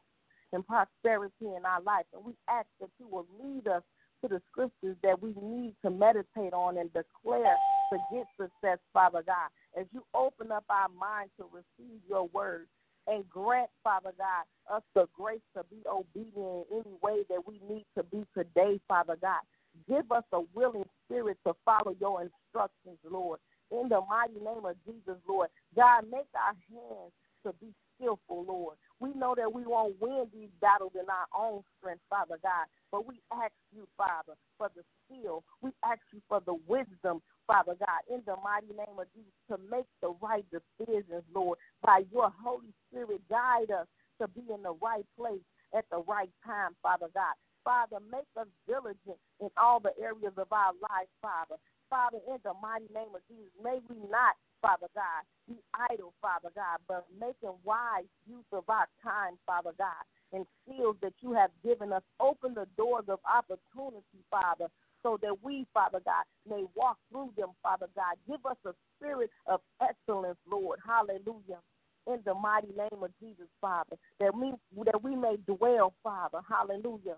and 0.51 0.65
prosperity 0.65 1.45
in 1.55 1.65
our 1.65 1.81
life. 1.81 2.05
And 2.13 2.25
we 2.25 2.33
ask 2.49 2.67
that 2.79 2.89
you 2.99 3.07
will 3.07 3.27
lead 3.41 3.67
us 3.67 3.83
to 4.21 4.27
the 4.27 4.41
scriptures 4.51 4.95
that 5.03 5.21
we 5.21 5.33
need 5.41 5.75
to 5.83 5.89
meditate 5.89 6.53
on 6.53 6.77
and 6.77 6.89
declare 6.93 7.55
to 7.91 7.97
get 8.11 8.25
success, 8.39 8.79
Father 8.93 9.23
God. 9.25 9.49
As 9.79 9.85
you 9.91 10.03
open 10.13 10.51
up 10.51 10.65
our 10.69 10.89
mind 10.89 11.29
to 11.37 11.45
receive 11.51 11.99
your 12.07 12.27
word 12.27 12.67
and 13.07 13.27
grant, 13.29 13.69
Father 13.83 14.11
God, 14.17 14.45
us 14.73 14.83
the 14.93 15.07
grace 15.15 15.41
to 15.55 15.63
be 15.69 15.77
obedient 15.87 16.35
in 16.71 16.83
any 16.85 16.95
way 17.01 17.23
that 17.29 17.41
we 17.47 17.59
need 17.67 17.85
to 17.97 18.03
be 18.03 18.25
today, 18.35 18.79
Father 18.87 19.15
God. 19.21 19.41
Give 19.87 20.11
us 20.11 20.23
a 20.33 20.41
willing 20.53 20.85
spirit 21.05 21.37
to 21.45 21.53
follow 21.65 21.95
your 21.99 22.21
instructions, 22.21 22.97
Lord. 23.09 23.39
In 23.71 23.87
the 23.89 24.01
mighty 24.09 24.39
name 24.43 24.65
of 24.65 24.75
Jesus, 24.85 25.21
Lord. 25.27 25.49
God, 25.75 26.05
make 26.11 26.27
our 26.35 26.55
hands 26.69 27.13
to 27.45 27.53
be 27.61 27.73
skillful, 27.95 28.45
Lord. 28.47 28.75
We 28.99 29.13
know 29.13 29.33
that 29.35 29.51
we 29.53 29.65
won't 29.65 29.95
win 30.01 30.27
these 30.33 30.49
battles 30.61 30.91
in 30.95 31.07
our 31.09 31.27
own 31.33 31.63
strength, 31.77 32.01
Father 32.09 32.37
God, 32.43 32.67
but 32.91 33.07
we 33.07 33.15
ask 33.31 33.53
you, 33.73 33.87
Father, 33.97 34.35
for 34.57 34.69
the 34.75 34.83
skill. 35.05 35.43
We 35.61 35.71
ask 35.85 36.01
you 36.11 36.21
for 36.27 36.41
the 36.45 36.55
wisdom, 36.67 37.21
Father 37.47 37.75
God, 37.79 38.01
in 38.13 38.21
the 38.25 38.35
mighty 38.43 38.75
name 38.75 38.99
of 38.99 39.07
Jesus, 39.15 39.31
to 39.49 39.57
make 39.71 39.87
the 40.01 40.13
right 40.21 40.45
decisions, 40.51 41.23
Lord. 41.33 41.57
By 41.81 42.03
your 42.11 42.31
Holy 42.43 42.73
Spirit, 42.89 43.21
guide 43.29 43.71
us 43.71 43.87
to 44.21 44.27
be 44.27 44.43
in 44.53 44.63
the 44.63 44.75
right 44.81 45.05
place 45.17 45.43
at 45.75 45.85
the 45.91 46.03
right 46.07 46.31
time, 46.45 46.75
Father 46.83 47.07
God. 47.13 47.35
Father, 47.63 47.97
make 48.11 48.27
us 48.39 48.47
diligent 48.67 49.19
in 49.39 49.49
all 49.57 49.79
the 49.79 49.93
areas 50.01 50.33
of 50.37 50.51
our 50.51 50.73
life, 50.81 51.07
Father. 51.21 51.55
Father, 51.89 52.19
in 52.27 52.37
the 52.43 52.53
mighty 52.61 52.87
name 52.93 53.13
of 53.15 53.21
Jesus, 53.27 53.51
may 53.63 53.79
we 53.89 53.97
not, 54.09 54.35
Father 54.61 54.87
God, 54.95 55.23
be 55.47 55.55
idle, 55.89 56.13
Father 56.21 56.49
God, 56.55 56.79
but 56.87 57.05
making 57.19 57.55
wise 57.63 58.09
use 58.27 58.45
of 58.51 58.63
our 58.69 58.87
time, 59.03 59.35
Father 59.45 59.71
God, 59.77 60.03
and 60.33 60.45
skills 60.63 60.95
that 61.01 61.13
you 61.21 61.33
have 61.33 61.51
given 61.63 61.93
us. 61.93 62.03
Open 62.19 62.53
the 62.53 62.67
doors 62.77 63.05
of 63.07 63.19
opportunity, 63.25 64.23
Father, 64.29 64.67
so 65.03 65.17
that 65.21 65.35
we, 65.43 65.65
Father 65.73 65.99
God, 66.05 66.25
may 66.47 66.63
walk 66.75 66.97
through 67.11 67.31
them, 67.37 67.49
Father 67.63 67.87
God. 67.95 68.15
Give 68.27 68.45
us 68.45 68.57
a 68.65 68.71
spirit 68.97 69.29
of 69.47 69.61
excellence, 69.81 70.37
Lord. 70.49 70.79
Hallelujah. 70.85 71.59
In 72.07 72.19
the 72.25 72.33
mighty 72.33 72.69
name 72.75 73.03
of 73.03 73.11
Jesus, 73.21 73.47
Father, 73.61 73.95
that 74.19 74.35
we 74.35 74.53
that 74.85 75.03
we 75.03 75.15
may 75.15 75.37
dwell, 75.45 75.93
Father. 76.03 76.39
Hallelujah 76.49 77.17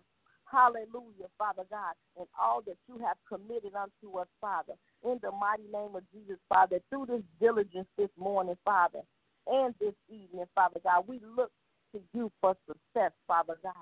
Hallelujah, 0.51 1.31
Father 1.38 1.63
God, 1.70 1.96
and 2.20 2.27
all 2.39 2.62
that 2.67 2.75
you 2.88 3.00
have 3.00 3.15
committed 3.27 3.72
unto 3.74 4.17
us, 4.17 4.27
Father. 4.41 4.74
In 5.03 5.17
the 5.22 5.31
mighty 5.31 5.63
name 5.72 5.96
of 5.96 6.03
Jesus, 6.12 6.38
Father, 6.50 6.79
through 6.89 7.05
this 7.08 7.24
diligence 7.39 7.88
this 7.98 8.10
morning, 8.17 8.58
Father, 8.65 9.00
and 9.48 9.74
this 9.79 9.96
evening, 10.10 10.46
Father 10.53 10.81
God, 10.84 11.05
we 11.08 11.22
look 11.36 11.51
to 11.93 12.01
you 12.13 12.31
for 12.41 12.55
success, 12.67 13.12
Father 13.27 13.55
God. 13.63 13.74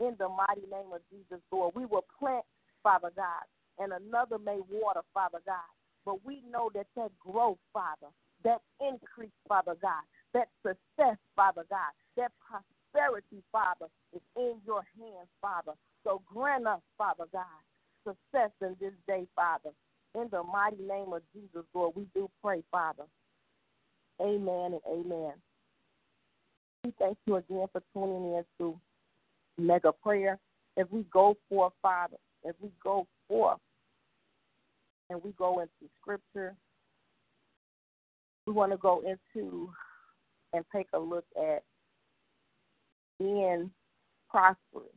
In 0.00 0.16
the 0.18 0.28
mighty 0.28 0.66
name 0.70 0.92
of 0.94 1.00
Jesus, 1.12 1.42
Lord, 1.52 1.74
we 1.76 1.84
will 1.84 2.06
plant, 2.18 2.44
Father 2.82 3.10
God, 3.14 3.44
and 3.78 3.92
another 3.92 4.38
may 4.38 4.58
water, 4.70 5.00
Father 5.12 5.40
God. 5.44 5.68
But 6.06 6.24
we 6.24 6.42
know 6.50 6.70
that 6.74 6.86
that 6.96 7.10
growth, 7.20 7.58
Father, 7.72 8.08
that 8.44 8.60
increase, 8.80 9.36
Father 9.46 9.76
God, 9.80 10.02
that 10.32 10.48
success, 10.62 11.16
Father 11.36 11.64
God, 11.68 11.92
that 12.16 12.32
prosperity, 12.40 13.42
Father, 13.52 13.86
is 14.14 14.22
in 14.36 14.56
your 14.66 14.84
hands, 14.98 15.28
Father. 15.40 15.72
So 16.04 16.22
grant 16.26 16.66
us, 16.66 16.80
Father 16.98 17.24
God, 17.32 17.44
success 18.06 18.50
in 18.60 18.76
this 18.80 18.92
day, 19.06 19.26
Father. 19.34 19.70
In 20.14 20.28
the 20.30 20.42
mighty 20.42 20.82
name 20.82 21.12
of 21.12 21.22
Jesus, 21.34 21.64
Lord, 21.74 21.94
we 21.96 22.06
do 22.14 22.30
pray, 22.42 22.62
Father. 22.70 23.04
Amen 24.20 24.74
and 24.74 24.80
amen. 24.86 25.32
We 26.84 26.92
thank 26.98 27.16
you 27.26 27.36
again 27.36 27.66
for 27.72 27.82
tuning 27.92 28.34
in 28.34 28.44
to 28.58 28.78
Mega 29.58 29.92
Prayer. 29.92 30.38
If 30.76 30.90
we 30.92 31.04
go 31.12 31.36
forth, 31.48 31.72
Father, 31.82 32.18
if 32.44 32.54
we 32.60 32.70
go 32.82 33.06
forth 33.26 33.58
and 35.08 35.22
we 35.24 35.32
go 35.32 35.60
into 35.60 35.90
Scripture, 36.00 36.54
we 38.46 38.52
want 38.52 38.72
to 38.72 38.78
go 38.78 39.00
into 39.00 39.70
and 40.52 40.64
take 40.72 40.88
a 40.92 40.98
look 40.98 41.24
at 41.36 41.64
being 43.18 43.70
prosperous 44.28 44.92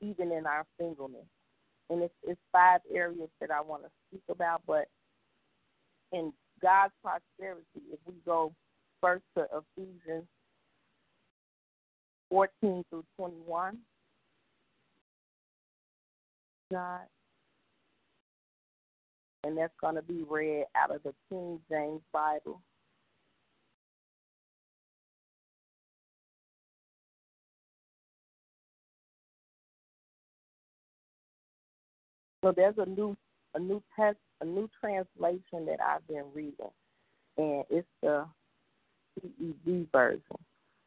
even 0.00 0.32
in 0.32 0.46
our 0.46 0.64
singleness. 0.78 1.26
And 1.90 2.02
it's, 2.02 2.14
it's 2.22 2.40
five 2.52 2.80
areas 2.94 3.30
that 3.40 3.50
I 3.50 3.60
want 3.60 3.82
to 3.82 3.88
speak 4.08 4.22
about, 4.28 4.62
but 4.66 4.88
in 6.12 6.32
God's 6.60 6.92
prosperity, 7.02 7.82
if 7.92 7.98
we 8.06 8.14
go 8.26 8.52
first 9.00 9.24
to 9.36 9.46
Ephesians 9.76 10.26
14 12.30 12.84
through 12.90 13.04
21, 13.16 13.78
God, 16.70 17.00
and 19.44 19.56
that's 19.56 19.72
going 19.80 19.94
to 19.94 20.02
be 20.02 20.24
read 20.28 20.64
out 20.76 20.94
of 20.94 21.02
the 21.04 21.14
King 21.30 21.58
James 21.70 22.02
Bible. 22.12 22.60
So 32.44 32.52
there's 32.54 32.76
a 32.78 32.86
new 32.86 33.16
a 33.54 33.58
new 33.58 33.82
text 33.98 34.20
a 34.40 34.44
new 34.44 34.68
translation 34.80 35.66
that 35.66 35.78
I've 35.84 36.06
been 36.06 36.24
reading, 36.34 36.54
and 37.36 37.64
it's 37.70 37.88
the 38.02 38.26
CEV 39.20 39.90
version. 39.90 40.22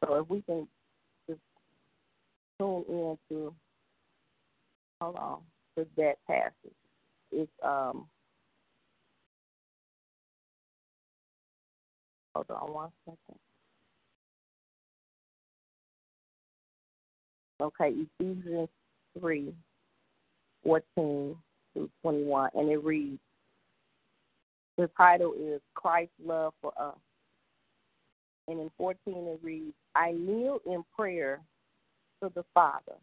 So 0.04 0.14
if 0.14 0.28
we 0.28 0.42
can 0.42 0.66
just 1.28 1.40
tune 2.58 2.84
in 2.88 3.18
to 3.28 3.54
hold 5.00 5.16
on 5.16 5.40
to 5.76 5.86
that 5.96 6.14
passage, 6.26 6.76
it's 7.30 7.50
um. 7.62 8.06
Hold 12.34 12.46
on 12.50 12.72
one 12.72 12.90
second. 13.04 13.38
Okay, 17.60 17.94
Ephesians 18.18 18.68
3 19.20 19.52
14 20.64 21.36
through 21.74 21.90
21, 22.02 22.50
and 22.54 22.70
it 22.70 22.82
reads 22.82 23.18
The 24.76 24.88
title 24.96 25.34
is 25.38 25.60
Christ's 25.74 26.12
Love 26.24 26.54
for 26.60 26.72
Us. 26.78 26.96
And 28.48 28.60
in 28.60 28.70
14, 28.76 28.98
it 29.06 29.40
reads 29.42 29.74
I 29.94 30.12
kneel 30.12 30.60
in 30.66 30.84
prayer 30.96 31.40
to 32.22 32.32
the 32.34 32.44
Father. 32.54 32.96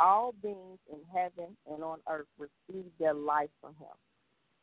All 0.00 0.34
beings 0.42 0.78
in 0.92 0.98
heaven 1.12 1.56
and 1.70 1.82
on 1.82 1.98
earth 2.08 2.26
receive 2.38 2.86
their 3.00 3.14
life 3.14 3.50
from 3.60 3.74
him. 3.80 3.94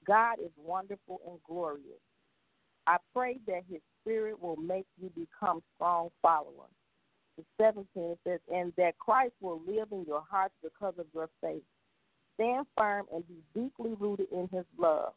God 0.08 0.36
is 0.40 0.52
wonderful 0.58 1.20
and 1.28 1.40
glorious. 1.48 2.00
I 2.88 2.98
pray 3.14 3.40
that 3.48 3.64
his 3.70 3.82
spirit 4.02 4.42
will 4.42 4.56
make 4.56 4.86
you 5.02 5.12
become 5.16 5.62
strong 5.76 6.10
followers. 6.22 6.72
The 7.38 7.44
17 7.60 8.16
says, 8.26 8.40
and 8.54 8.72
that 8.78 8.98
Christ 8.98 9.34
will 9.42 9.62
live 9.68 9.88
in 9.92 10.06
your 10.08 10.24
hearts 10.30 10.54
because 10.64 10.94
of 10.98 11.06
your 11.14 11.30
faith. 11.42 11.64
Stand 12.36 12.66
firm 12.78 13.06
and 13.14 13.24
be 13.28 13.36
deeply 13.54 13.94
rooted 14.00 14.28
in 14.32 14.50
his 14.52 14.66
love. 14.78 15.14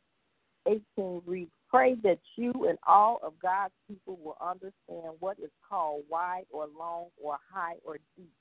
18 0.66 1.22
reads, 1.26 1.50
Pray 1.70 1.96
that 2.02 2.18
you 2.36 2.66
and 2.68 2.78
all 2.86 3.20
of 3.22 3.34
God's 3.42 3.74
people 3.88 4.18
will 4.22 4.36
understand 4.40 5.16
what 5.20 5.38
is 5.38 5.50
called 5.68 6.02
wide 6.08 6.44
or 6.50 6.66
long 6.78 7.06
or 7.22 7.36
high 7.52 7.74
or 7.84 7.98
deep. 8.16 8.32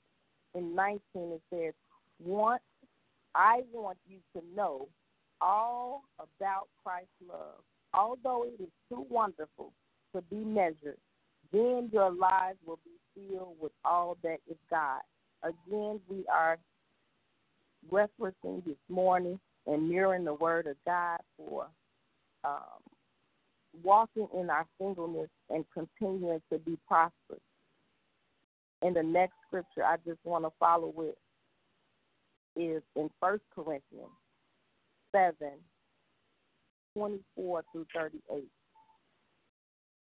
In 0.54 0.74
19 0.74 1.00
it 1.14 1.42
says, 1.52 1.74
Want 2.24 2.62
I 3.34 3.62
want 3.72 3.98
you 4.08 4.18
to 4.34 4.42
know 4.56 4.88
all 5.40 6.02
about 6.18 6.68
Christ's 6.82 7.10
love. 7.28 7.62
Although 7.94 8.44
it 8.44 8.60
is 8.62 8.70
too 8.88 9.06
wonderful 9.08 9.72
to 10.14 10.22
be 10.22 10.36
measured, 10.36 10.98
then 11.52 11.88
your 11.92 12.10
lives 12.10 12.58
will 12.66 12.80
be 12.84 12.98
filled 13.14 13.56
with 13.60 13.72
all 13.84 14.16
that 14.22 14.38
is 14.50 14.56
God. 14.70 15.00
Again, 15.42 16.00
we 16.08 16.24
are 16.32 16.58
referencing 17.90 18.64
this 18.64 18.76
morning 18.88 19.38
and 19.66 19.88
mirroring 19.88 20.24
the 20.24 20.34
Word 20.34 20.66
of 20.66 20.76
God 20.86 21.18
for 21.36 21.66
um, 22.44 22.82
walking 23.82 24.28
in 24.34 24.50
our 24.50 24.66
singleness 24.80 25.28
and 25.50 25.64
continuing 25.72 26.40
to 26.52 26.58
be 26.58 26.78
prosperous. 26.86 27.40
And 28.82 28.94
the 28.94 29.02
next 29.02 29.34
scripture 29.46 29.84
I 29.84 29.96
just 30.06 30.18
want 30.24 30.44
to 30.44 30.50
follow 30.58 30.92
with 30.94 31.14
is 32.56 32.82
in 32.96 33.10
First 33.20 33.42
Corinthians 33.54 34.08
7 35.12 35.34
24 36.94 37.64
through 37.72 37.86
38. 37.94 38.44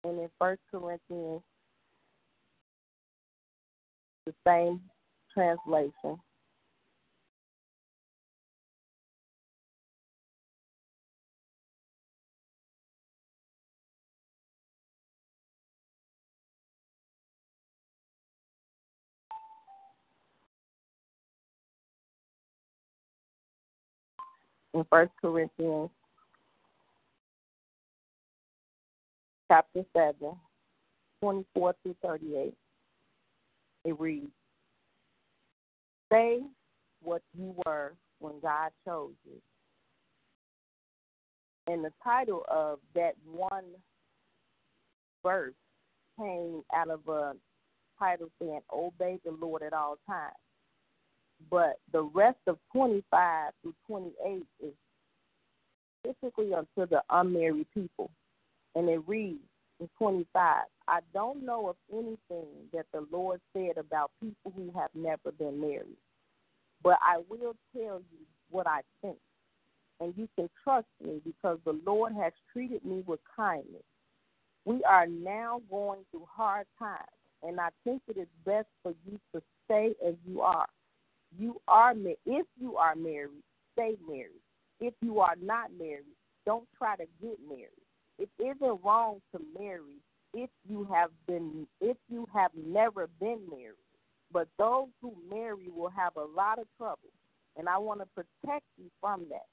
And 0.04 0.20
in 0.20 0.30
First 0.40 0.62
Corinthians, 0.72 1.42
the 4.26 4.34
same 4.48 4.82
translation, 5.34 6.20
in 24.76 24.86
First 24.90 25.12
Corinthians 25.22 25.90
chapter 29.48 29.84
7, 29.94 30.16
24 31.22 31.76
through 31.82 31.96
38. 32.04 32.54
It 33.86 34.00
reads, 34.00 34.28
Say 36.12 36.42
what 37.02 37.22
you 37.38 37.56
were 37.66 37.94
when 38.20 38.40
God 38.42 38.72
chose 38.86 39.14
you. 39.26 39.42
And 41.68 41.84
the 41.84 41.92
title 42.04 42.44
of 42.50 42.80
that 42.96 43.14
one 43.26 43.64
verse 45.24 45.54
came 46.20 46.62
out 46.76 46.90
of 46.90 47.08
a 47.08 47.34
title 47.98 48.30
saying, 48.42 48.60
Obey 48.74 49.20
the 49.24 49.32
Lord 49.32 49.64
at 49.64 49.74
all 49.74 49.98
times. 50.06 50.34
But 51.50 51.80
the 51.92 52.04
rest 52.04 52.40
of 52.48 52.58
25 52.74 53.52
through 53.62 53.76
28 53.88 54.44
is 54.64 54.74
specifically 56.00 56.54
unto 56.54 56.90
the 56.90 57.02
unmarried 57.10 57.68
people. 57.74 58.10
And 58.76 58.90
it 58.90 59.02
reads 59.08 59.40
in 59.80 59.90
25, 59.98 60.64
I 60.88 61.00
don't 61.14 61.46
know 61.46 61.70
of 61.70 61.76
anything 61.92 62.48
that 62.74 62.86
the 62.94 63.06
Lord 63.12 63.42
said 63.54 63.78
about 63.78 64.12
people 64.22 64.52
who 64.56 64.72
have 64.78 64.92
never 64.94 65.32
been 65.38 65.60
married, 65.60 65.98
but 66.84 66.98
I 67.02 67.18
will 67.30 67.56
tell 67.76 68.00
you 68.00 68.26
what 68.52 68.68
I 68.68 68.82
think. 69.02 69.18
And 70.00 70.14
you 70.18 70.28
can 70.36 70.50
trust 70.64 70.88
me 71.04 71.22
because 71.24 71.58
the 71.66 71.80
Lord 71.86 72.14
has 72.14 72.34
treated 72.52 72.84
me 72.86 73.04
with 73.08 73.20
kindness. 73.36 73.84
We 74.66 74.84
are 74.84 75.08
now 75.08 75.62
going 75.70 76.02
through 76.12 76.28
hard 76.30 76.68
times, 76.78 77.00
and 77.44 77.60
I 77.60 77.70
think 77.84 78.02
it 78.08 78.18
is 78.18 78.28
best 78.46 78.68
for 78.84 78.94
you 79.06 79.20
to 79.34 79.42
stay 79.66 79.96
as 80.06 80.16
you 80.28 80.42
are. 80.42 80.68
You 81.38 81.62
are 81.68 81.94
if 82.26 82.46
you 82.60 82.78
are 82.78 82.96
married, 82.96 83.44
stay 83.74 83.96
married. 84.08 84.42
If 84.80 84.94
you 85.02 85.20
are 85.20 85.36
not 85.42 85.72
married, 85.78 86.06
don't 86.46 86.68
try 86.78 86.96
to 86.96 87.06
get 87.22 87.38
married. 87.48 87.70
It 88.18 88.30
isn't 88.40 88.84
wrong 88.84 89.22
to 89.34 89.42
marry 89.58 90.00
if 90.34 90.50
you 90.70 90.88
have 90.94 91.12
been 91.28 91.68
if 91.82 91.98
you 92.10 92.28
have 92.34 92.52
never 92.56 93.08
been 93.20 93.40
married. 93.50 93.76
But 94.32 94.48
those 94.58 94.88
who 95.02 95.14
marry 95.30 95.70
will 95.70 95.90
have 95.90 96.16
a 96.18 96.24
lot 96.24 96.60
of 96.60 96.66
trouble, 96.78 97.10
and 97.58 97.70
I 97.70 97.78
want 97.78 98.02
to 98.02 98.08
protect 98.16 98.66
you 98.78 98.90
from 99.00 99.26
that. 99.30 99.46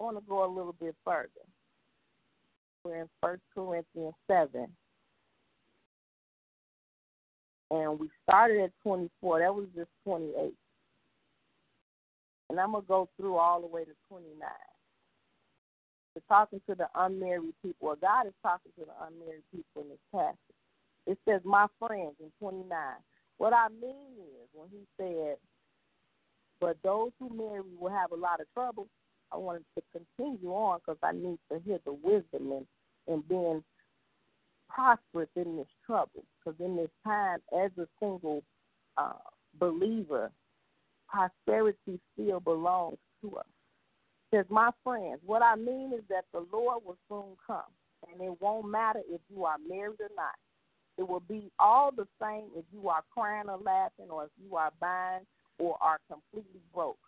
I 0.00 0.04
want 0.04 0.16
to 0.16 0.24
go 0.28 0.44
a 0.44 0.52
little 0.52 0.74
bit 0.78 0.94
further. 1.04 1.28
We're 2.84 3.02
in 3.02 3.08
First 3.22 3.42
Corinthians 3.54 4.14
seven, 4.26 4.68
and 7.70 7.98
we 7.98 8.08
started 8.22 8.62
at 8.62 8.70
twenty 8.82 9.10
four. 9.20 9.40
That 9.40 9.54
was 9.54 9.66
just 9.74 9.90
twenty 10.04 10.32
eight, 10.38 10.54
and 12.50 12.58
I'm 12.58 12.72
gonna 12.72 12.84
go 12.86 13.08
through 13.16 13.36
all 13.36 13.60
the 13.60 13.66
way 13.66 13.84
to 13.84 13.92
twenty 14.08 14.34
nine 14.38 14.50
talking 16.28 16.60
to 16.68 16.74
the 16.74 16.86
unmarried 16.94 17.54
people, 17.62 17.88
or 17.88 17.96
God 17.96 18.26
is 18.26 18.32
talking 18.42 18.72
to 18.78 18.84
the 18.84 19.06
unmarried 19.06 19.42
people 19.54 19.82
in 19.82 19.88
this 19.88 19.98
passage. 20.12 20.36
It 21.06 21.18
says, 21.26 21.40
My 21.44 21.66
friends 21.78 22.14
in 22.20 22.30
29. 22.40 22.68
What 23.38 23.52
I 23.52 23.68
mean 23.68 24.18
is, 24.18 24.48
when 24.52 24.68
he 24.70 24.84
said, 24.96 25.36
But 26.60 26.76
those 26.82 27.10
who 27.18 27.30
marry 27.30 27.62
will 27.78 27.90
have 27.90 28.12
a 28.12 28.16
lot 28.16 28.40
of 28.40 28.46
trouble, 28.52 28.86
I 29.32 29.36
wanted 29.36 29.64
to 29.76 29.82
continue 29.92 30.50
on 30.50 30.80
because 30.80 30.98
I 31.02 31.12
need 31.12 31.38
to 31.50 31.60
hear 31.64 31.78
the 31.84 31.92
wisdom 31.92 32.52
and, 32.52 32.66
and 33.06 33.28
being 33.28 33.62
prosperous 34.68 35.28
in 35.36 35.56
this 35.56 35.68
trouble. 35.86 36.24
Because 36.38 36.58
in 36.60 36.76
this 36.76 36.90
time, 37.04 37.38
as 37.56 37.70
a 37.78 37.86
single 38.00 38.42
uh, 38.96 39.12
believer, 39.58 40.30
prosperity 41.08 42.00
still 42.14 42.40
belongs 42.40 42.98
to 43.22 43.36
us 43.36 43.46
says, 44.32 44.44
My 44.50 44.70
friends, 44.84 45.20
what 45.24 45.42
I 45.42 45.56
mean 45.56 45.92
is 45.94 46.02
that 46.08 46.24
the 46.32 46.44
Lord 46.52 46.82
will 46.84 46.98
soon 47.08 47.36
come, 47.46 47.70
and 48.10 48.20
it 48.20 48.40
won't 48.40 48.70
matter 48.70 49.00
if 49.08 49.20
you 49.34 49.44
are 49.44 49.56
married 49.68 50.00
or 50.00 50.10
not. 50.16 50.34
It 50.96 51.08
will 51.08 51.20
be 51.20 51.50
all 51.58 51.92
the 51.92 52.06
same 52.20 52.46
if 52.56 52.64
you 52.72 52.88
are 52.88 53.02
crying 53.12 53.48
or 53.48 53.58
laughing, 53.58 54.10
or 54.10 54.24
if 54.24 54.30
you 54.42 54.56
are 54.56 54.72
buying 54.80 55.24
or 55.58 55.76
are 55.80 55.98
completely 56.10 56.60
broke. 56.74 56.98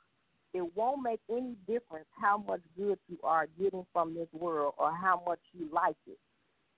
It 0.53 0.65
won't 0.77 1.03
make 1.03 1.21
any 1.31 1.55
difference 1.67 2.07
how 2.21 2.39
much 2.39 2.61
good 2.77 2.99
you 3.09 3.19
are 3.23 3.47
getting 3.61 3.87
from 3.93 4.15
this 4.15 4.29
world 4.33 4.75
or 4.79 4.93
how 4.93 5.23
much 5.27 5.39
you 5.53 5.69
like 5.73 5.97
it. 6.09 6.19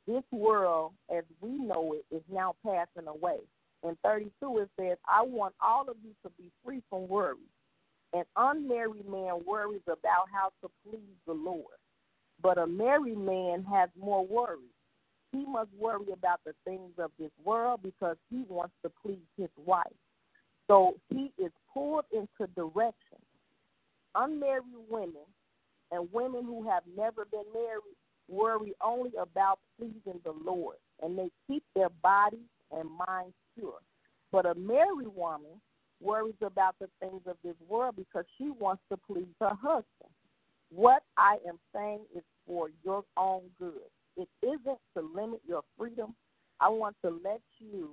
This 0.07 0.25
world, 0.31 0.93
as 1.15 1.25
we 1.41 1.51
know 1.51 1.95
it, 1.95 2.15
is 2.15 2.23
now 2.31 2.55
passing 2.65 3.09
away. 3.09 3.39
In 3.83 3.97
32, 4.05 4.59
it 4.59 4.71
says, 4.79 4.97
I 5.09 5.23
want 5.23 5.55
all 5.61 5.89
of 5.89 5.97
you 6.05 6.13
to 6.23 6.31
be 6.39 6.51
free 6.65 6.83
from 6.89 7.09
worry 7.09 7.37
an 8.13 8.25
unmarried 8.37 9.09
man 9.09 9.41
worries 9.47 9.83
about 9.87 10.27
how 10.33 10.51
to 10.61 10.71
please 10.87 11.17
the 11.27 11.33
Lord, 11.33 11.77
but 12.43 12.59
a 12.59 12.67
married 12.67 13.19
man 13.19 13.65
has 13.65 13.89
more 13.99 14.27
worries. 14.27 14.61
He 15.33 15.47
must 15.47 15.71
worry 15.79 16.13
about 16.13 16.41
the 16.45 16.55
things 16.65 16.93
of 16.99 17.11
this 17.19 17.31
world 17.43 17.81
because 17.83 18.17
he 18.31 18.45
wants 18.49 18.75
to 18.85 18.93
please 19.03 19.25
his 19.39 19.49
wife. 19.57 19.87
So 20.67 20.95
he 21.09 21.33
is 21.39 21.51
pulled 21.73 22.05
into 22.13 22.53
direction. 22.55 23.19
Unmarried 24.15 24.65
women 24.91 25.25
and 25.91 26.09
women 26.13 26.45
who 26.45 26.69
have 26.69 26.83
never 26.97 27.25
been 27.25 27.47
married 27.55 27.97
worry 28.29 28.75
only 28.85 29.13
about 29.19 29.59
pleasing 29.79 30.21
the 30.23 30.35
Lord, 30.45 30.77
and 31.03 31.19
they 31.19 31.31
keep 31.47 31.65
their 31.75 31.89
bodies 32.03 32.41
and 32.71 32.91
minds 32.91 33.35
pure. 33.57 33.79
But 34.31 34.47
a 34.47 34.55
married 34.55 35.09
woman 35.15 35.61
worries 36.01 36.35
about 36.43 36.77
the 36.81 36.89
things 37.01 37.23
of 37.27 37.37
this 37.45 37.55
world 37.69 37.97
because 37.97 38.25
she 38.39 38.51
wants 38.51 38.83
to 38.91 38.97
please 38.97 39.29
her 39.41 39.55
husband. 39.63 40.13
What 40.71 41.03
I 41.17 41.37
am 41.47 41.59
saying 41.75 42.01
is 42.17 42.23
for 42.47 42.71
your 42.85 43.05
own 43.17 43.43
good. 43.59 43.91
It 44.17 44.29
isn't 44.43 44.79
to 44.97 45.11
limit 45.15 45.41
your 45.47 45.63
freedom. 45.79 46.15
I 46.61 46.69
want 46.69 46.97
to 47.05 47.11
let 47.25 47.41
you, 47.59 47.91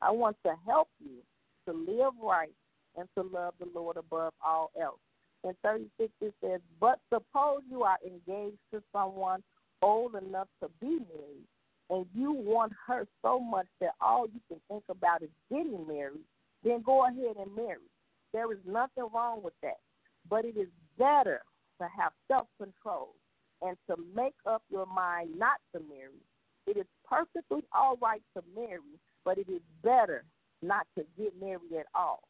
I 0.00 0.10
want 0.10 0.36
to 0.44 0.54
help 0.66 0.88
you 1.00 1.18
to 1.66 1.72
live 1.72 2.12
right 2.22 2.54
and 2.96 3.08
to 3.16 3.22
love 3.22 3.54
the 3.58 3.68
Lord 3.74 3.96
above 3.96 4.32
all 4.44 4.70
else. 4.80 5.00
In 5.44 5.54
36, 5.62 6.12
it 6.20 6.34
says, 6.42 6.60
But 6.80 6.98
suppose 7.12 7.60
you 7.70 7.82
are 7.82 7.98
engaged 8.04 8.58
to 8.72 8.82
someone 8.92 9.42
old 9.82 10.14
enough 10.14 10.48
to 10.62 10.70
be 10.80 10.88
married, 10.88 11.46
and 11.90 12.06
you 12.14 12.32
want 12.32 12.72
her 12.86 13.06
so 13.22 13.38
much 13.38 13.66
that 13.80 13.92
all 14.00 14.26
you 14.26 14.40
can 14.48 14.60
think 14.68 14.82
about 14.88 15.22
is 15.22 15.30
getting 15.50 15.86
married 15.86 16.24
then 16.66 16.82
go 16.82 17.06
ahead 17.06 17.36
and 17.40 17.54
marry. 17.54 17.86
There 18.32 18.52
is 18.52 18.58
nothing 18.66 19.04
wrong 19.14 19.40
with 19.42 19.54
that. 19.62 19.78
But 20.28 20.44
it 20.44 20.56
is 20.56 20.68
better 20.98 21.40
to 21.80 21.88
have 21.96 22.12
self 22.26 22.48
control 22.60 23.14
and 23.62 23.76
to 23.88 23.96
make 24.14 24.34
up 24.46 24.62
your 24.68 24.86
mind 24.86 25.30
not 25.38 25.58
to 25.74 25.80
marry. 25.88 26.20
It 26.66 26.76
is 26.76 26.86
perfectly 27.08 27.62
all 27.72 27.96
right 28.02 28.22
to 28.36 28.42
marry, 28.54 28.80
but 29.24 29.38
it 29.38 29.48
is 29.48 29.62
better 29.82 30.24
not 30.60 30.86
to 30.98 31.04
get 31.16 31.40
married 31.40 31.72
at 31.78 31.86
all. 31.94 32.22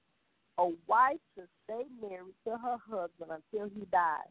A 0.58 0.68
wife 0.86 1.18
should 1.34 1.48
stay 1.64 1.84
married 2.00 2.34
to 2.46 2.58
her 2.58 2.76
husband 2.90 3.30
until 3.30 3.70
he 3.74 3.86
dies. 3.90 4.28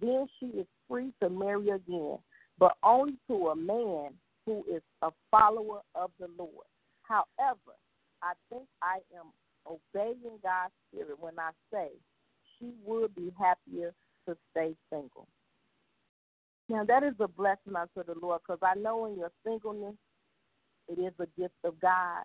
Then 0.00 0.26
she 0.40 0.46
is 0.46 0.66
free 0.88 1.12
to 1.22 1.28
marry 1.28 1.68
again, 1.68 2.18
but 2.58 2.76
only 2.82 3.18
to 3.28 3.48
a 3.48 3.56
man 3.56 4.12
who 4.46 4.64
is 4.70 4.82
a 5.02 5.10
follower 5.30 5.80
of 5.94 6.10
the 6.18 6.28
Lord. 6.38 6.66
However, 7.02 7.76
I 8.22 8.32
think 8.50 8.64
I 8.82 8.98
am 9.14 9.32
obeying 9.66 10.38
God's 10.42 10.72
spirit 10.88 11.18
when 11.18 11.38
I 11.38 11.50
say 11.72 11.88
she 12.58 12.72
would 12.84 13.14
be 13.14 13.32
happier 13.38 13.92
to 14.26 14.36
stay 14.50 14.74
single. 14.90 15.28
Now, 16.68 16.84
that 16.84 17.02
is 17.02 17.14
a 17.20 17.28
blessing 17.28 17.76
unto 17.76 18.04
the 18.04 18.18
Lord 18.20 18.40
because 18.46 18.60
I 18.62 18.78
know 18.78 19.06
in 19.06 19.16
your 19.16 19.30
singleness, 19.44 19.96
it 20.88 20.98
is 20.98 21.12
a 21.18 21.26
gift 21.40 21.54
of 21.64 21.80
God. 21.80 22.24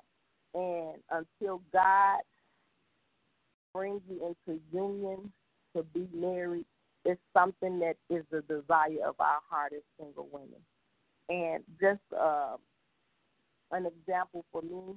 And 0.54 0.96
until 1.12 1.62
God 1.74 2.20
brings 3.74 4.02
you 4.10 4.36
into 4.48 4.60
union 4.72 5.32
to 5.76 5.84
be 5.84 6.08
married, 6.14 6.66
it's 7.06 7.22
something 7.36 7.80
that 7.80 7.96
is 8.10 8.24
the 8.32 8.42
desire 8.42 9.06
of 9.06 9.16
our 9.20 9.40
heart 9.50 9.74
as 9.76 9.84
single 10.00 10.28
women. 10.32 10.62
And 11.30 11.64
just 11.82 12.00
uh, 12.18 12.56
an 13.72 13.86
example 13.86 14.46
for 14.52 14.62
me, 14.62 14.96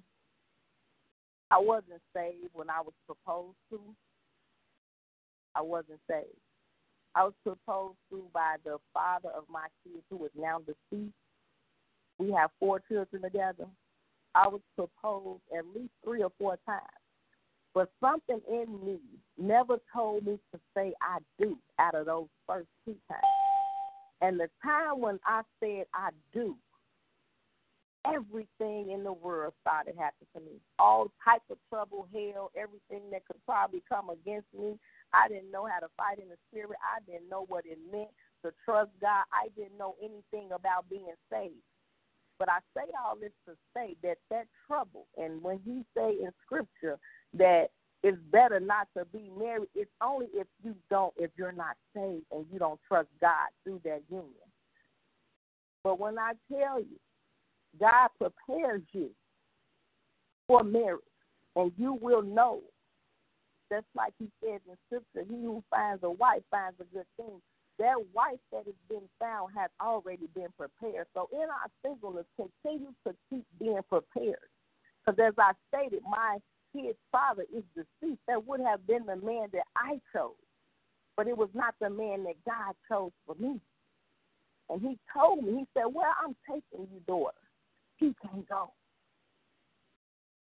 I 1.51 1.59
wasn't 1.59 2.01
saved 2.15 2.51
when 2.53 2.71
I 2.71 2.81
was 2.81 2.95
proposed 3.07 3.57
to. 3.71 3.81
I 5.57 5.63
wasn't 5.63 5.99
saved. 6.09 6.29
I 7.17 7.25
was 7.25 7.33
proposed 7.43 7.99
to 8.11 8.25
by 8.33 8.57
the 8.65 8.79
father 8.95 9.31
of 9.31 9.45
my 9.51 9.67
kids 9.83 10.05
who 10.11 10.25
is 10.25 10.31
now 10.39 10.61
deceased. 10.61 11.13
We 12.19 12.31
have 12.33 12.51
four 12.61 12.81
children 12.89 13.23
together. 13.23 13.67
I 14.35 14.47
was 14.47 14.61
proposed 14.77 15.43
at 15.57 15.65
least 15.75 15.93
three 16.05 16.23
or 16.23 16.31
four 16.39 16.57
times. 16.67 16.85
But 17.75 17.91
something 18.01 18.41
in 18.49 18.85
me 18.85 18.99
never 19.39 19.79
told 19.93 20.27
me 20.27 20.39
to 20.53 20.61
say 20.77 20.93
I 21.01 21.19
do 21.41 21.57
out 21.79 21.95
of 21.95 22.07
those 22.07 22.29
first 22.47 22.69
two 22.85 22.95
times. 23.09 23.40
And 24.21 24.39
the 24.39 24.49
time 24.63 25.01
when 25.01 25.19
I 25.25 25.43
said 25.61 25.87
I 25.95 26.11
do, 26.33 26.57
everything 28.07 28.91
in 28.91 29.05
the 29.05 29.13
world 29.13 29.55
started 29.61 29.95
happening 29.97 30.29
to 30.35 30.41
me. 30.41 30.61
All 30.79 31.11
type 31.25 31.43
of 31.51 31.59
trouble, 31.69 32.09
hell, 32.13 32.51
everything 32.57 33.11
that 33.13 33.27
could 33.27 33.45
probably 33.47 33.83
come 33.89 34.11
against 34.11 34.49
me. 34.57 34.79
I 35.13 35.29
didn't 35.29 35.51
know 35.51 35.67
how 35.67 35.81
to 35.81 35.89
fight 35.97 36.19
in 36.19 36.29
the 36.29 36.37
spirit. 36.51 36.79
I 36.85 37.01
didn't 37.11 37.29
know 37.29 37.45
what 37.49 37.65
it 37.67 37.79
meant 37.91 38.11
to 38.45 38.53
trust 38.65 38.91
God. 39.01 39.25
I 39.33 39.49
didn't 39.57 39.79
know 39.79 39.97
anything 40.01 40.53
about 40.53 40.89
being 40.89 41.15
saved. 41.33 41.55
But 42.39 42.49
I 42.49 42.61
say 42.75 42.91
all 43.05 43.17
this 43.17 43.33
to 43.47 43.55
say 43.75 43.97
that 44.03 44.17
that 44.31 44.47
trouble, 44.67 45.07
and 45.19 45.43
when 45.43 45.61
he 45.65 45.85
say 45.95 46.13
in 46.23 46.31
scripture 46.45 46.99
that 47.35 47.69
it's 48.03 48.19
better 48.31 48.61
not 48.61 48.89
to 48.97 49.05
be 49.07 49.31
married, 49.39 49.69
it's 49.75 49.91
only 50.03 50.27
if 50.33 50.47
you 50.63 50.75
don't, 50.89 51.13
if 51.17 51.31
you're 51.37 51.53
not 51.53 51.77
saved 51.95 52.25
and 52.33 52.47
you 52.53 52.59
don't 52.59 52.81
trust 52.89 53.09
God 53.21 53.49
through 53.65 53.81
that 53.85 54.03
union. 54.11 54.33
But 55.85 55.99
when 55.99 56.19
I 56.19 56.33
tell 56.51 56.81
you, 56.81 56.99
God 57.79 58.09
prepares 58.19 58.83
you 58.93 59.11
for 60.47 60.65
marriage, 60.65 61.01
and 61.57 61.73
you 61.77 61.95
will 61.95 62.23
know. 62.23 62.61
Just 63.73 63.87
like 63.95 64.13
he 64.19 64.29
says 64.43 64.61
in 64.69 64.77
scripture, 64.87 65.29
he 65.31 65.43
who 65.45 65.63
finds 65.71 66.03
a 66.03 66.11
wife 66.11 66.43
finds 66.51 66.81
a 66.81 66.95
good 66.95 67.07
thing 67.17 67.41
that 67.81 67.97
wife 68.13 68.39
that 68.53 68.65
has 68.67 68.75
been 68.89 69.09
found 69.19 69.53
has 69.57 69.71
already 69.81 70.29
been 70.35 70.53
prepared. 70.57 71.07
So 71.15 71.29
in 71.33 71.49
our 71.49 71.69
singleness, 71.83 72.27
continue 72.37 72.93
to 73.07 73.15
keep 73.31 73.45
being 73.59 73.81
prepared. 73.89 74.53
Because 75.01 75.19
as 75.19 75.35
I 75.39 75.53
stated, 75.73 76.03
my 76.09 76.37
kid's 76.73 76.99
father 77.11 77.45
is 77.55 77.65
deceased. 77.75 78.21
That 78.27 78.47
would 78.47 78.61
have 78.61 78.87
been 78.87 79.07
the 79.07 79.17
man 79.17 79.49
that 79.53 79.67
I 79.77 80.01
chose. 80.15 80.35
But 81.17 81.27
it 81.27 81.37
was 81.37 81.51
not 81.55 81.75
the 81.81 81.91
man 81.91 82.25
that 82.25 82.37
God 82.47 82.75
chose 82.89 83.13
for 83.27 83.35
me. 83.35 83.61
And 84.69 84.81
he 84.81 84.99
told 85.13 85.45
me, 85.45 85.59
he 85.59 85.67
said, 85.75 85.87
Well, 85.93 86.13
I'm 86.25 86.37
taking 86.49 86.87
you, 86.93 87.01
daughter. 87.07 87.37
He 87.97 88.15
can't 88.23 88.49
go. 88.49 88.73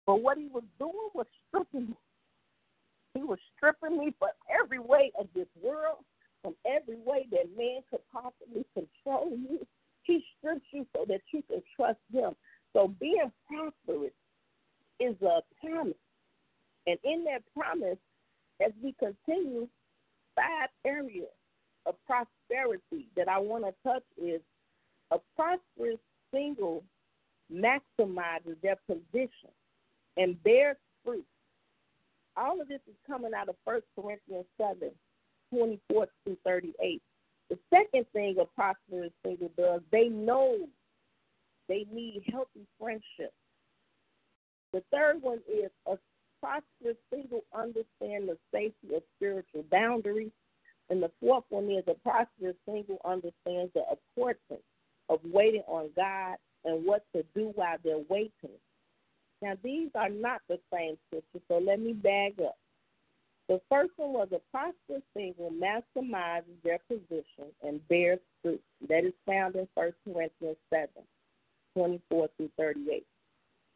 But 0.06 0.22
what 0.22 0.38
he 0.38 0.46
was 0.46 0.64
doing 0.78 1.10
was 1.14 1.26
stripping 1.48 1.88
me. 1.88 1.96
He 3.14 3.22
was 3.22 3.38
stripping 3.56 3.98
me 3.98 4.14
from 4.18 4.30
every 4.62 4.78
way 4.78 5.12
of 5.18 5.26
this 5.34 5.48
world 5.60 6.04
from 6.42 6.54
every 6.66 6.96
way 7.04 7.26
that 7.30 7.56
man 7.56 7.80
could 7.90 8.00
possibly 8.12 8.64
control 8.74 9.30
you. 9.30 9.66
He 10.02 10.24
strips 10.38 10.64
you 10.72 10.86
so 10.96 11.04
that 11.08 11.20
you 11.32 11.42
can 11.48 11.62
trust 11.76 11.98
him. 12.12 12.34
So 12.72 12.94
being 13.00 13.30
prosperous 13.46 14.12
is 14.98 15.14
a 15.22 15.40
promise. 15.60 15.94
And 16.86 16.98
in 17.04 17.24
that 17.24 17.42
promise, 17.54 17.98
as 18.64 18.72
we 18.82 18.94
continue, 18.98 19.68
five 20.34 20.68
areas 20.84 21.28
of 21.86 21.94
prosperity 22.06 23.08
that 23.16 23.28
I 23.28 23.38
want 23.38 23.64
to 23.64 23.74
touch 23.84 24.04
is 24.16 24.40
a 25.10 25.18
prosperous 25.36 25.98
single 26.32 26.84
maximizes 27.52 28.60
their 28.62 28.76
position 28.86 29.50
and 30.16 30.40
bears 30.42 30.76
fruit. 31.04 31.26
All 32.36 32.60
of 32.60 32.68
this 32.68 32.80
is 32.88 32.94
coming 33.06 33.32
out 33.34 33.48
of 33.48 33.56
1 33.64 33.80
Corinthians 33.96 34.46
7 34.56 34.90
24 35.52 36.06
through 36.24 36.36
38. 36.44 37.02
The 37.48 37.58
second 37.68 38.06
thing 38.12 38.36
a 38.40 38.44
prosperous 38.44 39.10
single 39.24 39.50
does, 39.58 39.80
they 39.90 40.08
know 40.08 40.68
they 41.68 41.86
need 41.92 42.22
healthy 42.30 42.66
friendships. 42.78 43.34
The 44.72 44.82
third 44.92 45.20
one 45.20 45.40
is 45.52 45.70
a 45.86 45.98
prosperous 46.40 46.96
single 47.12 47.44
understand 47.54 48.28
the 48.28 48.36
safety 48.52 48.94
of 48.94 49.02
spiritual 49.16 49.64
boundaries. 49.70 50.32
And 50.88 51.02
the 51.02 51.10
fourth 51.20 51.44
one 51.50 51.70
is 51.70 51.84
a 51.86 51.94
prosperous 51.94 52.56
single 52.66 52.98
understands 53.04 53.72
the 53.74 53.84
importance 53.90 54.64
of 55.08 55.20
waiting 55.24 55.62
on 55.68 55.90
God 55.94 56.36
and 56.64 56.84
what 56.84 57.04
to 57.14 57.24
do 57.34 57.52
while 57.54 57.76
they're 57.84 58.02
waiting. 58.08 58.58
Now, 59.42 59.54
these 59.62 59.90
are 59.94 60.08
not 60.10 60.42
the 60.48 60.58
same 60.72 60.96
scriptures, 61.06 61.42
so 61.48 61.58
let 61.58 61.80
me 61.80 61.92
bag 61.92 62.40
up. 62.40 62.56
The 63.48 63.60
first 63.68 63.90
one 63.96 64.12
was 64.12 64.28
a 64.32 64.40
prosperous 64.50 65.02
single 65.16 65.50
maximizes 65.50 66.62
their 66.62 66.78
position 66.88 67.50
and 67.64 67.86
bears 67.88 68.20
fruit. 68.42 68.62
That 68.88 69.04
is 69.04 69.14
found 69.26 69.56
in 69.56 69.66
1 69.74 69.92
Corinthians 70.04 70.56
7, 70.70 70.88
24 71.74 72.28
through 72.36 72.50
38. 72.56 73.04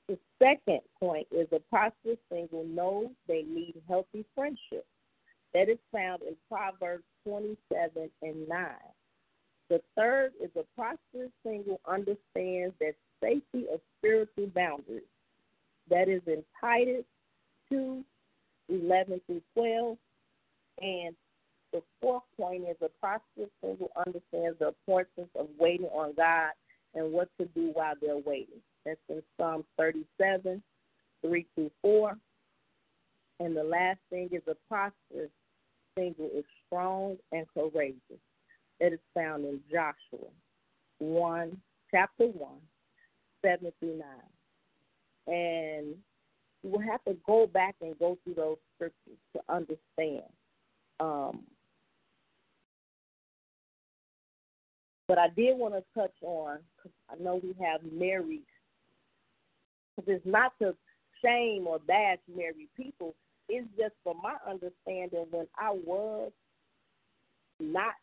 The 0.08 0.18
second 0.38 0.80
point 1.00 1.26
is 1.30 1.48
a 1.52 1.60
prosperous 1.70 2.18
single 2.30 2.64
knows 2.64 3.08
they 3.26 3.42
need 3.42 3.74
healthy 3.88 4.24
friendship. 4.34 4.86
That 5.54 5.68
is 5.68 5.78
found 5.92 6.22
in 6.22 6.36
Proverbs 6.50 7.04
27 7.26 8.10
and 8.22 8.48
9. 8.48 8.66
The 9.70 9.80
third 9.96 10.32
is 10.42 10.50
a 10.56 10.64
prosperous 10.76 11.30
single 11.42 11.80
understands 11.86 12.74
that 12.80 12.94
safety 13.22 13.66
of 13.72 13.80
spiritual 13.98 14.48
boundaries. 14.48 15.02
That 15.88 16.08
is 16.08 16.20
in 16.26 16.44
Titus 16.60 17.04
2, 17.70 18.04
11 18.68 19.20
through 19.26 19.42
12. 19.54 19.98
And 20.82 21.16
the 21.72 21.82
fourth 22.00 22.24
point 22.36 22.64
is 22.68 22.76
a 22.82 22.90
prosperous 23.00 23.50
single 23.62 23.90
understands 23.96 24.58
the 24.58 24.68
importance 24.68 25.30
of 25.38 25.48
waiting 25.58 25.86
on 25.86 26.12
God 26.14 26.50
and 26.94 27.12
what 27.12 27.28
to 27.40 27.46
do 27.46 27.70
while 27.72 27.94
they're 28.00 28.18
waiting. 28.18 28.60
That's 28.84 29.00
in 29.08 29.22
Psalm 29.38 29.64
37, 29.78 30.62
3 31.22 31.46
through 31.54 31.70
4. 31.82 32.16
And 33.40 33.56
the 33.56 33.64
last 33.64 33.98
thing 34.10 34.28
is 34.32 34.42
a 34.46 34.54
prosperous 34.68 35.30
single 35.96 36.30
is 36.34 36.44
strong 36.66 37.16
and 37.32 37.46
courageous. 37.54 38.20
It 38.80 38.92
is 38.92 39.00
found 39.14 39.44
in 39.44 39.60
Joshua 39.70 40.28
1, 40.98 41.60
chapter 41.90 42.26
1, 42.26 42.48
7 43.44 43.72
through 43.80 44.02
9. 45.26 45.34
And 45.34 45.94
you 46.62 46.70
will 46.70 46.80
have 46.80 47.02
to 47.04 47.16
go 47.26 47.46
back 47.46 47.76
and 47.80 47.98
go 47.98 48.18
through 48.24 48.34
those 48.34 48.56
scriptures 48.74 49.18
to 49.34 49.42
understand. 49.48 50.30
Um, 51.00 51.44
but 55.06 55.18
I 55.18 55.28
did 55.28 55.56
want 55.58 55.74
to 55.74 55.84
touch 55.94 56.14
on, 56.22 56.58
because 56.76 56.92
I 57.10 57.22
know 57.22 57.40
we 57.42 57.54
have 57.62 57.80
married, 57.92 58.42
because 59.96 60.16
it's 60.16 60.26
not 60.26 60.52
to 60.60 60.74
shame 61.24 61.66
or 61.66 61.78
bash 61.78 62.18
married 62.34 62.68
people. 62.76 63.14
It's 63.48 63.68
just 63.78 63.94
for 64.02 64.14
my 64.14 64.36
understanding 64.48 65.26
when 65.30 65.46
I 65.58 65.70
was 65.70 66.32
not 67.60 67.94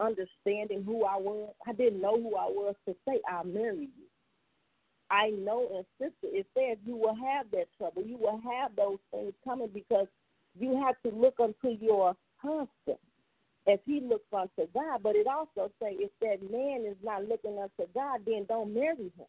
understanding 0.00 0.82
who 0.84 1.04
I 1.04 1.16
was, 1.16 1.54
I 1.66 1.72
didn't 1.72 2.00
know 2.00 2.16
who 2.16 2.36
I 2.36 2.46
was 2.46 2.74
to 2.88 2.96
say, 3.06 3.20
I'll 3.30 3.44
marry 3.44 3.88
you. 3.96 4.06
I 5.10 5.30
know 5.30 5.68
and 5.76 5.84
sister, 5.98 6.34
it 6.34 6.46
says 6.56 6.78
you 6.86 6.96
will 6.96 7.14
have 7.14 7.46
that 7.52 7.66
trouble. 7.76 8.02
You 8.02 8.16
will 8.16 8.40
have 8.40 8.74
those 8.74 8.98
things 9.10 9.34
coming 9.44 9.68
because 9.72 10.06
you 10.58 10.82
have 10.84 10.96
to 11.04 11.16
look 11.16 11.34
unto 11.38 11.76
your 11.80 12.16
husband 12.38 12.98
as 13.68 13.78
he 13.84 14.00
looks 14.00 14.26
unto 14.32 14.66
God. 14.72 15.02
But 15.02 15.16
it 15.16 15.26
also 15.26 15.70
say 15.80 15.96
if 15.98 16.10
that 16.20 16.50
man 16.50 16.86
is 16.90 16.96
not 17.04 17.28
looking 17.28 17.58
unto 17.58 17.90
God, 17.94 18.20
then 18.26 18.46
don't 18.48 18.72
marry 18.74 19.12
him. 19.16 19.26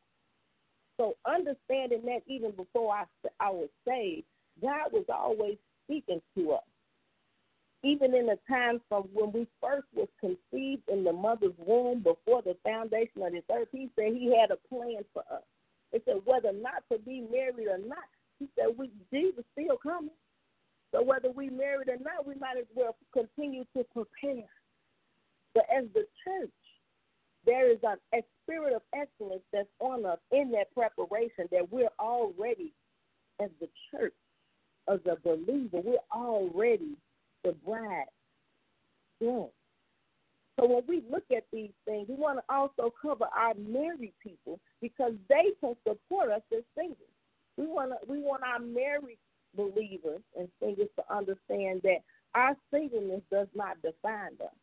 So 0.97 1.15
understanding 1.25 2.01
that 2.05 2.21
even 2.27 2.51
before 2.51 2.93
I, 2.93 3.05
I 3.39 3.49
was 3.49 3.69
saved, 3.87 4.25
God 4.61 4.91
was 4.91 5.05
always 5.09 5.57
speaking 5.85 6.21
to 6.37 6.51
us. 6.53 6.63
Even 7.83 8.15
in 8.15 8.27
the 8.27 8.37
time 8.47 8.79
from 8.87 9.03
when 9.13 9.31
we 9.33 9.47
first 9.61 9.87
was 9.93 10.07
conceived 10.19 10.83
in 10.87 11.03
the 11.03 11.11
mother's 11.11 11.57
womb 11.57 11.99
before 11.99 12.41
the 12.41 12.55
foundation 12.63 13.21
of 13.21 13.33
this 13.33 13.43
earth, 13.51 13.67
he 13.71 13.89
said 13.95 14.13
he 14.13 14.33
had 14.39 14.51
a 14.51 14.67
plan 14.69 15.03
for 15.13 15.23
us. 15.31 15.43
It 15.91 16.03
said 16.05 16.21
whether 16.25 16.53
not 16.53 16.83
to 16.91 16.97
be 16.99 17.21
married 17.29 17.67
or 17.67 17.77
not. 17.77 18.07
He 18.39 18.47
said 18.57 18.77
we 18.77 18.89
Jesus 19.11 19.43
still 19.51 19.77
coming. 19.77 20.15
So 20.91 21.03
whether 21.03 21.29
we 21.31 21.49
married 21.49 21.89
or 21.89 21.97
not, 21.97 22.25
we 22.25 22.35
might 22.35 22.57
as 22.57 22.67
well 22.75 22.95
continue 23.11 23.65
to 23.75 23.83
prepare. 23.93 24.47
But 25.53 25.65
as 25.75 25.85
the 25.93 26.05
church, 26.23 26.49
there 27.45 27.71
is 27.71 27.79
a, 27.83 28.21
spirit 28.43 28.73
of 28.73 28.81
excellence 28.93 29.41
that's 29.53 29.69
on 29.79 30.05
us 30.05 30.19
in 30.31 30.51
that 30.51 30.73
preparation 30.73 31.47
that 31.51 31.71
we're 31.71 31.87
already, 31.99 32.73
as 33.41 33.49
the 33.61 33.69
church, 33.89 34.13
as 34.89 34.99
a 35.09 35.15
believer, 35.23 35.79
we're 35.81 35.97
already 36.13 36.97
the 37.43 37.53
bride. 37.65 38.05
Yeah. 39.21 39.45
So 40.59 40.67
when 40.67 40.83
we 40.87 41.03
look 41.09 41.23
at 41.35 41.45
these 41.51 41.71
things, 41.85 42.07
we 42.09 42.15
want 42.15 42.39
to 42.39 42.53
also 42.53 42.93
cover 43.01 43.25
our 43.35 43.53
married 43.55 44.13
people 44.21 44.59
because 44.81 45.13
they 45.29 45.51
can 45.61 45.75
support 45.87 46.29
us 46.29 46.41
as 46.55 46.63
singles. 46.75 46.97
We 47.57 47.65
want 47.65 47.91
to, 47.91 48.11
we 48.11 48.19
want 48.19 48.43
our 48.43 48.59
married 48.59 49.19
believers 49.55 50.21
and 50.37 50.47
singles 50.59 50.89
to 50.97 51.15
understand 51.15 51.81
that 51.83 51.99
our 52.35 52.55
singleness 52.71 53.21
does 53.31 53.47
not 53.55 53.81
define 53.81 54.33
us. 54.41 54.53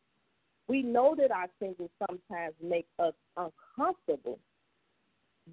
We 0.70 0.82
know 0.82 1.16
that 1.18 1.32
our 1.32 1.48
singles 1.58 1.90
sometimes 2.08 2.54
make 2.62 2.86
us 3.00 3.14
uncomfortable, 3.36 4.38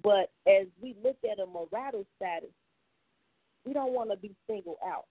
but 0.00 0.30
as 0.46 0.68
we 0.80 0.94
look 1.02 1.16
at 1.28 1.40
a 1.40 1.44
marital 1.44 2.06
status, 2.14 2.52
we 3.66 3.72
don't 3.72 3.92
want 3.92 4.10
to 4.12 4.16
be 4.16 4.32
single 4.48 4.76
out. 4.86 5.06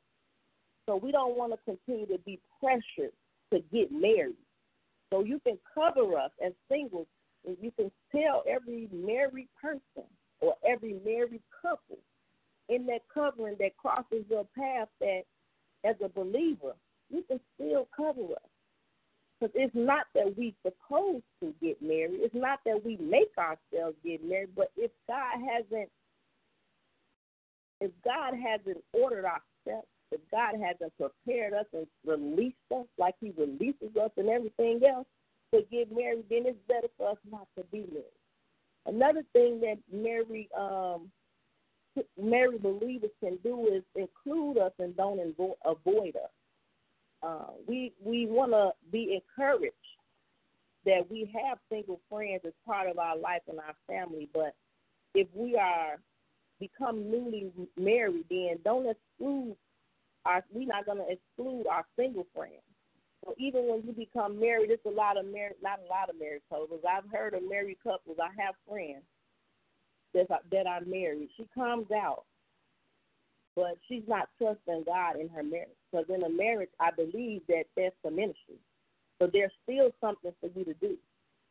So 0.86 0.96
we 0.96 1.12
don't 1.12 1.36
want 1.36 1.52
to 1.52 1.60
continue 1.66 2.06
to 2.08 2.24
be 2.24 2.40
pressured 2.58 3.12
to 3.52 3.60
get 3.70 3.92
married. 3.92 4.38
So 5.12 5.26
you 5.26 5.42
can 5.46 5.58
cover 5.76 6.18
us 6.18 6.32
as 6.46 6.54
singles, 6.72 7.08
and 7.46 7.58
you 7.60 7.72
can 7.72 7.92
tell 8.16 8.46
every 8.50 8.88
married 8.94 9.50
person 9.62 10.08
or 10.40 10.56
every 10.66 11.02
married 11.04 11.44
couple 11.62 11.98
in 12.70 12.86
that 12.86 13.02
covering 13.14 13.58
that 13.60 13.76
crosses 13.76 14.24
your 14.30 14.48
path 14.58 14.88
that 15.02 15.24
as 15.84 15.98
a 16.02 16.08
believer, 16.08 16.76
you 17.10 17.26
can 17.28 17.42
because 19.40 19.54
it's 19.56 19.76
not 19.76 20.06
that 20.16 20.36
we 20.36 20.56
supposed 20.66 21.24
to 21.42 21.54
get 21.62 21.82
married. 21.82 22.20
It's 22.22 22.34
not 22.34 22.60
that 22.66 22.84
we 22.84 22.98
make 22.98 23.32
ourselves 23.38 23.96
get 24.04 24.24
married, 24.24 24.50
but 24.56 24.72
if 24.76 24.92
God 25.08 25.38
hasn't 25.40 25.90
if 27.80 27.92
God 28.04 28.34
hasn't 28.34 28.84
ordered 28.92 29.26
our 29.26 29.42
steps, 29.62 29.86
if 30.12 30.20
God 30.32 30.56
hasn't 30.60 30.92
prepared 30.98 31.54
us 31.54 31.66
and 31.74 31.86
released 32.06 32.56
us 32.76 32.86
like 32.98 33.16
He 33.20 33.32
releases 33.38 33.96
us 34.02 34.10
and 34.18 34.30
everything 34.30 34.82
else 34.84 35.06
to 35.54 35.62
get 35.72 35.96
married, 35.96 36.26
then 36.30 36.44
it's 36.46 36.58
better 36.68 36.88
for 36.98 37.12
us 37.12 37.18
not 37.32 37.48
to 37.58 37.64
be 37.72 37.86
married. 37.92 38.06
Another 38.88 39.24
thing 39.34 39.60
that 39.62 39.78
Mary 39.92 40.50
um 40.58 41.12
Mary 42.20 42.58
believers 42.58 43.12
can 43.24 43.38
do 43.44 43.68
is 43.68 43.84
include 43.96 44.58
us 44.58 44.72
and 44.80 44.96
don't 44.96 45.20
avoid 45.66 46.16
us. 46.16 46.30
Uh, 47.24 47.48
we 47.68 47.94
we 48.04 48.28
want 48.28 48.52
to 48.52 48.72
be 48.92 49.20
encouraged 49.22 49.74
that 50.86 51.10
we 51.10 51.30
have 51.34 51.58
single 51.70 52.00
friends 52.10 52.42
as 52.46 52.54
part 52.66 52.90
of 52.90 52.98
our 52.98 53.18
life 53.18 53.42
and 53.48 53.60
our 53.60 53.76
family, 53.88 54.30
but 54.34 54.56
if 55.14 55.28
we 55.34 55.56
are 55.56 55.98
become 56.60 57.10
newly 57.10 57.52
married, 57.78 58.26
then 58.30 58.58
don't 58.64 58.88
exclude 58.88 59.56
our. 60.26 60.44
We're 60.54 60.68
not 60.68 60.86
going 60.86 61.00
to 61.00 61.10
exclude 61.10 61.68
our 61.68 61.86
single 61.98 62.26
friends. 62.36 62.62
So 63.26 63.34
even 63.38 63.68
when 63.68 63.84
you 63.86 63.94
become 63.94 64.40
married, 64.40 64.72
it's 64.72 64.86
a 64.86 64.90
lot 64.90 65.18
of 65.18 65.26
married, 65.26 65.56
not 65.62 65.80
a 65.80 65.90
lot 65.90 66.10
of 66.10 66.20
married 66.20 66.44
couples. 66.50 66.82
I've 66.88 67.10
heard 67.12 67.34
of 67.34 67.42
married 67.50 67.78
couples. 67.84 68.18
I 68.22 68.30
have 68.42 68.56
friends 68.70 69.04
that 70.14 70.28
that 70.52 70.68
are 70.68 70.82
married. 70.86 71.30
She 71.36 71.48
comes 71.54 71.88
out, 71.92 72.26
but 73.56 73.78
she's 73.88 74.04
not 74.08 74.30
trusting 74.38 74.84
God 74.86 75.20
in 75.20 75.30
her 75.30 75.44
marriage. 75.44 75.70
Because 75.92 76.06
in 76.10 76.24
a 76.24 76.30
marriage, 76.30 76.70
I 76.80 76.92
believe 76.92 77.42
that 77.48 77.66
there's 77.76 77.94
the 78.04 78.12
ministry. 78.12 78.60
So 79.20 79.30
there's 79.32 79.52
still 79.64 79.92
something 80.02 80.32
for 80.40 80.50
you 80.56 80.66
to 80.66 80.74
do. 80.76 80.98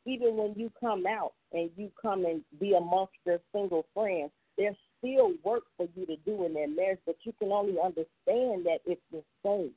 Even 0.05 0.37
when 0.37 0.55
you 0.55 0.71
come 0.79 1.05
out 1.07 1.33
and 1.53 1.71
you 1.77 1.91
come 2.01 2.25
and 2.25 2.43
be 2.61 2.75
amongst 2.75 3.15
your 3.25 3.39
single 3.53 3.87
friends, 3.93 4.31
there's 4.57 4.77
still 4.99 5.33
work 5.45 5.65
for 5.77 5.87
you 5.97 6.07
to 6.07 6.17
do 6.25 6.45
in 6.45 6.55
that 6.55 6.71
marriage, 6.75 7.01
but 7.07 7.17
you 7.25 7.33
can 7.39 7.51
only 7.51 7.77
understand 7.83 8.67
that 8.67 8.79
if 8.87 8.99
you're 9.11 9.23
saved. 9.43 9.75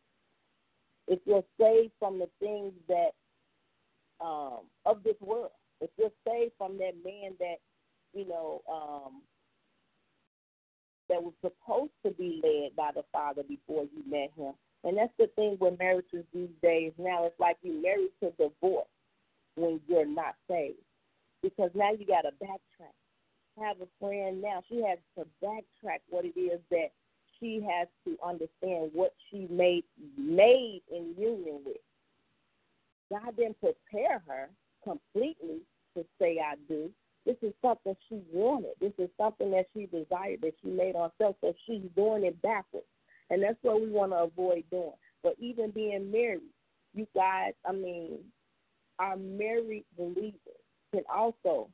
If 1.08 1.20
you're 1.26 1.44
saved 1.60 1.92
from 1.98 2.20
the 2.20 2.30
things 2.40 2.74
that 2.88 3.12
um, 4.24 4.60
of 4.86 5.02
this 5.04 5.16
world, 5.20 5.52
if 5.82 5.90
you're 5.98 6.12
saved 6.28 6.54
from 6.58 6.78
that 6.78 6.94
man 7.04 7.34
that 7.40 7.56
you 8.14 8.28
know, 8.28 8.62
um, 8.72 9.22
that 11.10 11.22
was 11.22 11.34
supposed 11.42 11.92
to 12.06 12.12
be 12.12 12.40
led 12.44 12.76
by 12.76 12.92
the 12.94 13.04
Father 13.12 13.44
before 13.44 13.84
you 13.84 14.04
met 14.10 14.32
him. 14.38 14.54
And 14.84 14.98
that's 14.98 15.14
the 15.18 15.28
thing 15.36 15.58
with 15.60 15.78
marriages 15.78 16.24
these 16.34 16.50
days. 16.62 16.94
Now 16.98 17.26
it's 17.26 17.40
like 17.40 17.58
you 17.62 17.82
married 17.82 18.12
to 18.22 18.32
divorce 18.32 18.88
when 19.56 19.82
you're 19.88 20.06
not 20.06 20.36
saved. 20.50 20.78
Because 21.42 21.72
now 21.74 21.92
you 21.92 22.06
got 22.06 22.22
to 22.22 22.32
backtrack. 22.44 22.94
I 23.60 23.68
have 23.68 23.82
a 23.82 23.88
friend 24.00 24.42
now, 24.42 24.64
she 24.70 24.82
has 24.84 25.00
to 25.18 25.26
backtrack 25.44 26.00
what 26.10 26.24
it 26.24 26.40
is 26.40 26.60
that 26.72 26.92
she 27.40 27.66
has 27.70 27.88
to 28.06 28.18
understand 28.26 28.92
what 28.94 29.14
she 29.30 29.48
made 29.50 29.84
made 30.18 30.82
in 30.92 31.14
union 31.18 31.60
with. 31.66 31.78
God 33.10 33.36
didn't 33.36 33.60
prepare 33.60 34.22
her 34.28 34.50
completely 34.84 35.62
to 35.96 36.06
say 36.22 36.40
I 36.40 36.56
do, 36.68 36.90
this 37.30 37.50
is 37.50 37.54
something 37.62 37.96
she 38.08 38.22
wanted. 38.34 38.72
This 38.82 38.94
is 38.98 39.10
something 39.16 39.52
that 39.52 39.68
she 39.74 39.86
desired 39.86 40.42
that 40.42 40.54
she 40.64 40.70
made 40.70 40.96
herself. 40.96 41.36
So 41.42 41.54
she's 41.68 41.84
doing 41.96 42.26
it 42.26 42.42
backwards. 42.42 42.88
And 43.30 43.44
that's 43.44 43.58
what 43.62 43.82
we 43.82 43.90
want 43.90 44.14
to 44.14 44.18
avoid 44.18 44.64
doing. 44.72 44.94
But 45.22 45.36
even 45.38 45.70
being 45.70 46.12
married, 46.12 46.42
you 46.96 47.06
guys, 47.14 47.54
I 47.68 47.74
mean, 47.74 48.18
our 48.98 49.16
married 49.16 49.86
believers 49.96 50.40
can 50.92 51.04
also 51.14 51.70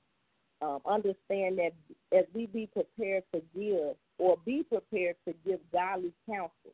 um, 0.62 0.80
understand 0.86 1.58
that 1.60 1.72
as 2.12 2.26
we 2.34 2.48
be 2.48 2.68
prepared 2.74 3.24
to 3.34 3.41
give 3.58 3.96
or 4.18 4.38
be 4.46 4.63
prepared 4.63 5.15
to 5.26 5.34
give 5.46 5.60
godly 5.72 6.12
counsel 6.30 6.74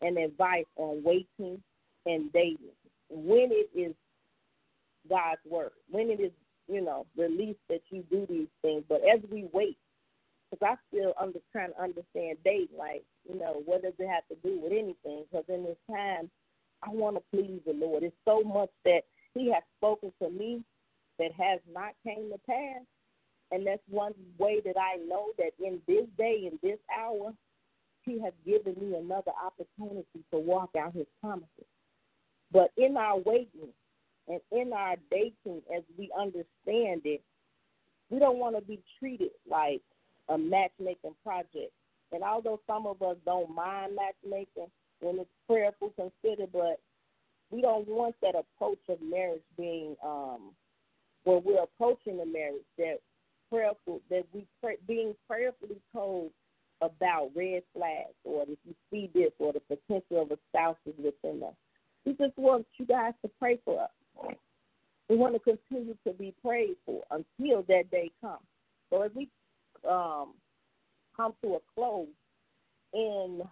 and 0.00 0.16
advice 0.16 0.66
on 0.76 1.02
waiting 1.02 1.60
and 2.06 2.32
dating 2.32 2.76
when 3.10 3.48
it 3.50 3.68
is 3.76 3.96
God's 5.08 5.40
word, 5.44 5.72
when 5.90 6.08
it 6.08 6.20
is 6.20 6.30
you 6.68 6.80
know, 6.80 7.06
release 7.16 7.56
that 7.68 7.82
you 7.90 8.04
do 8.10 8.26
these 8.28 8.48
things. 8.62 8.84
But 8.88 9.02
as 9.02 9.20
we 9.30 9.48
wait, 9.52 9.76
because 10.50 10.76
I 10.76 10.94
still 10.94 11.14
under 11.20 11.38
trying 11.50 11.72
to 11.72 11.82
understand 11.82 12.38
dating, 12.44 12.76
like, 12.76 13.04
you 13.28 13.38
know, 13.38 13.62
what 13.64 13.82
does 13.82 13.94
it 13.98 14.08
have 14.08 14.26
to 14.28 14.36
do 14.46 14.60
with 14.60 14.72
anything? 14.72 15.24
Because 15.30 15.44
in 15.48 15.64
this 15.64 15.78
time, 15.90 16.30
I 16.82 16.90
want 16.90 17.16
to 17.16 17.22
please 17.32 17.60
the 17.66 17.72
Lord. 17.72 18.02
It's 18.02 18.14
so 18.26 18.42
much 18.42 18.70
that 18.84 19.02
He 19.34 19.50
has 19.52 19.62
spoken 19.78 20.12
to 20.22 20.30
me 20.30 20.62
that 21.18 21.32
has 21.32 21.60
not 21.72 21.92
came 22.04 22.30
to 22.30 22.38
pass. 22.46 22.82
And 23.50 23.66
that's 23.66 23.82
one 23.88 24.14
way 24.38 24.60
that 24.64 24.76
I 24.78 24.96
know 24.96 25.28
that 25.38 25.52
in 25.58 25.80
this 25.86 26.06
day, 26.18 26.50
in 26.50 26.58
this 26.62 26.78
hour, 26.98 27.32
He 28.04 28.20
has 28.20 28.32
given 28.44 28.74
me 28.80 28.96
another 28.96 29.32
opportunity 29.44 30.24
to 30.32 30.38
walk 30.38 30.70
out 30.78 30.94
His 30.94 31.06
promises. 31.20 31.66
But 32.50 32.72
in 32.76 32.96
our 32.96 33.18
waiting, 33.18 33.72
and 34.28 34.40
in 34.52 34.72
our 34.72 34.96
dating, 35.10 35.62
as 35.74 35.82
we 35.98 36.10
understand 36.18 37.02
it, 37.04 37.22
we 38.10 38.18
don't 38.18 38.38
want 38.38 38.56
to 38.56 38.62
be 38.62 38.80
treated 38.98 39.30
like 39.50 39.82
a 40.28 40.38
matchmaking 40.38 41.14
project. 41.24 41.72
And 42.12 42.22
although 42.22 42.60
some 42.66 42.86
of 42.86 43.02
us 43.02 43.16
don't 43.24 43.54
mind 43.54 43.96
matchmaking 43.96 44.70
when 45.00 45.18
it's 45.18 45.30
prayerful 45.48 45.92
considered, 45.96 46.50
but 46.52 46.78
we 47.50 47.60
don't 47.60 47.88
want 47.88 48.14
that 48.22 48.34
approach 48.34 48.80
of 48.88 49.00
marriage 49.02 49.42
being 49.56 49.96
um, 50.04 50.52
when 51.24 51.42
we're 51.44 51.62
approaching 51.62 52.18
the 52.18 52.26
marriage 52.26 52.64
that 52.78 52.98
prayerful 53.50 54.00
that 54.10 54.24
we 54.32 54.46
pray, 54.60 54.76
being 54.86 55.14
prayerfully 55.28 55.80
told 55.92 56.30
about 56.80 57.30
red 57.34 57.62
flags 57.74 58.14
or 58.24 58.42
if 58.48 58.58
you 58.64 58.74
see 58.90 59.10
this 59.14 59.30
or 59.38 59.52
the 59.52 59.60
potential 59.60 60.22
of 60.22 60.30
a 60.30 60.38
spouse 60.48 60.76
is 60.86 60.94
within 60.98 61.42
us. 61.42 61.54
We 62.04 62.14
just 62.14 62.36
want 62.36 62.66
you 62.78 62.86
guys 62.86 63.12
to 63.22 63.30
pray 63.38 63.58
for 63.64 63.80
us. 63.82 63.90
We 65.12 65.18
want 65.18 65.34
to 65.34 65.40
continue 65.40 65.94
to 66.06 66.14
be 66.14 66.34
prayed 66.42 66.76
for 66.86 67.02
until 67.10 67.62
that 67.68 67.90
day 67.90 68.10
comes. 68.22 68.46
So 68.88 69.02
as 69.02 69.10
we 69.14 69.28
um, 69.86 70.32
come 71.14 71.34
to 71.44 71.56
a 71.56 71.58
close 71.74 72.06
in 72.94 73.42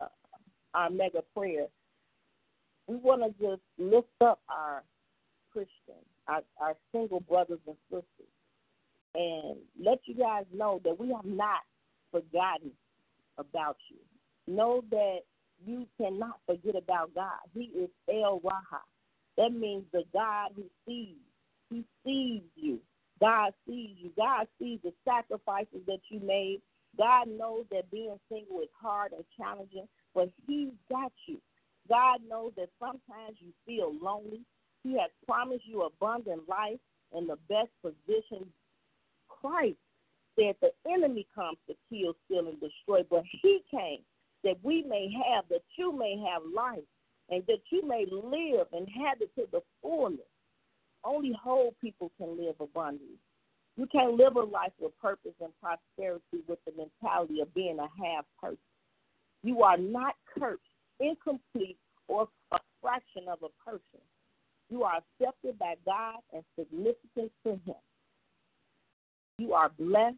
uh, 0.00 0.06
our 0.72 0.88
mega 0.88 1.20
prayer, 1.36 1.66
we 2.86 2.96
want 2.96 3.20
to 3.20 3.28
just 3.38 3.60
lift 3.76 4.08
up 4.22 4.40
our 4.48 4.82
Christians, 5.52 6.06
our, 6.26 6.40
our 6.58 6.74
single 6.90 7.20
brothers 7.20 7.60
and 7.66 7.76
sisters, 7.90 8.32
and 9.14 9.58
let 9.78 9.98
you 10.06 10.14
guys 10.14 10.46
know 10.54 10.80
that 10.84 10.98
we 10.98 11.08
have 11.08 11.26
not 11.26 11.60
forgotten 12.10 12.70
about 13.36 13.76
you. 13.90 13.98
Know 14.50 14.82
that 14.90 15.18
you 15.66 15.86
cannot 16.00 16.40
forget 16.46 16.76
about 16.76 17.14
God. 17.14 17.40
He 17.52 17.64
is 17.64 17.90
El 18.08 18.40
Roi. 18.42 18.52
That 19.40 19.54
means 19.54 19.84
the 19.90 20.04
God 20.12 20.50
who 20.54 20.64
sees. 20.86 21.16
He 21.70 21.82
sees 22.04 22.42
you. 22.56 22.78
God 23.20 23.54
sees 23.66 23.96
you. 23.96 24.10
God 24.14 24.46
sees 24.58 24.80
the 24.84 24.92
sacrifices 25.02 25.80
that 25.86 26.00
you 26.10 26.20
made. 26.20 26.60
God 26.98 27.26
knows 27.26 27.64
that 27.70 27.90
being 27.90 28.18
single 28.30 28.60
is 28.60 28.68
hard 28.78 29.12
and 29.12 29.24
challenging, 29.38 29.88
but 30.14 30.28
He's 30.46 30.68
got 30.90 31.10
you. 31.26 31.38
God 31.88 32.20
knows 32.28 32.52
that 32.58 32.68
sometimes 32.78 33.38
you 33.38 33.48
feel 33.64 33.94
lonely. 33.98 34.42
He 34.84 34.98
has 34.98 35.10
promised 35.26 35.64
you 35.66 35.84
abundant 35.84 36.46
life 36.46 36.78
and 37.14 37.26
the 37.26 37.38
best 37.48 37.70
position. 37.80 38.44
Christ 39.28 39.78
said 40.38 40.54
the 40.60 40.72
enemy 40.86 41.26
comes 41.34 41.56
to 41.66 41.74
kill, 41.88 42.14
steal, 42.26 42.46
and 42.46 42.60
destroy, 42.60 43.06
but 43.08 43.22
He 43.40 43.62
came 43.70 44.00
that 44.44 44.56
we 44.62 44.82
may 44.82 45.10
have, 45.10 45.44
that 45.48 45.62
you 45.78 45.96
may 45.96 46.22
have 46.30 46.42
life 46.54 46.84
and 47.30 47.44
that 47.46 47.60
you 47.70 47.86
may 47.86 48.06
live 48.10 48.66
and 48.72 48.88
have 48.88 49.20
it 49.20 49.34
to 49.36 49.46
the 49.52 49.62
fullness. 49.80 50.20
Only 51.04 51.32
whole 51.32 51.74
people 51.80 52.10
can 52.18 52.36
live 52.36 52.56
abundantly. 52.60 53.16
You 53.76 53.86
can't 53.86 54.14
live 54.14 54.36
a 54.36 54.40
life 54.40 54.72
with 54.78 54.98
purpose 55.00 55.32
and 55.40 55.52
prosperity 55.62 56.44
with 56.46 56.58
the 56.66 56.72
mentality 56.76 57.40
of 57.40 57.54
being 57.54 57.78
a 57.78 57.88
half 58.04 58.26
person. 58.40 58.58
You 59.42 59.62
are 59.62 59.78
not 59.78 60.16
cursed, 60.38 60.60
incomplete, 60.98 61.78
or 62.08 62.28
a 62.52 62.58
fraction 62.82 63.28
of 63.28 63.38
a 63.42 63.70
person. 63.70 64.00
You 64.68 64.82
are 64.82 64.98
accepted 64.98 65.58
by 65.58 65.76
God 65.86 66.16
and 66.34 66.44
significant 66.58 67.32
to 67.46 67.52
Him. 67.64 67.80
You 69.38 69.54
are 69.54 69.70
blessed. 69.78 70.16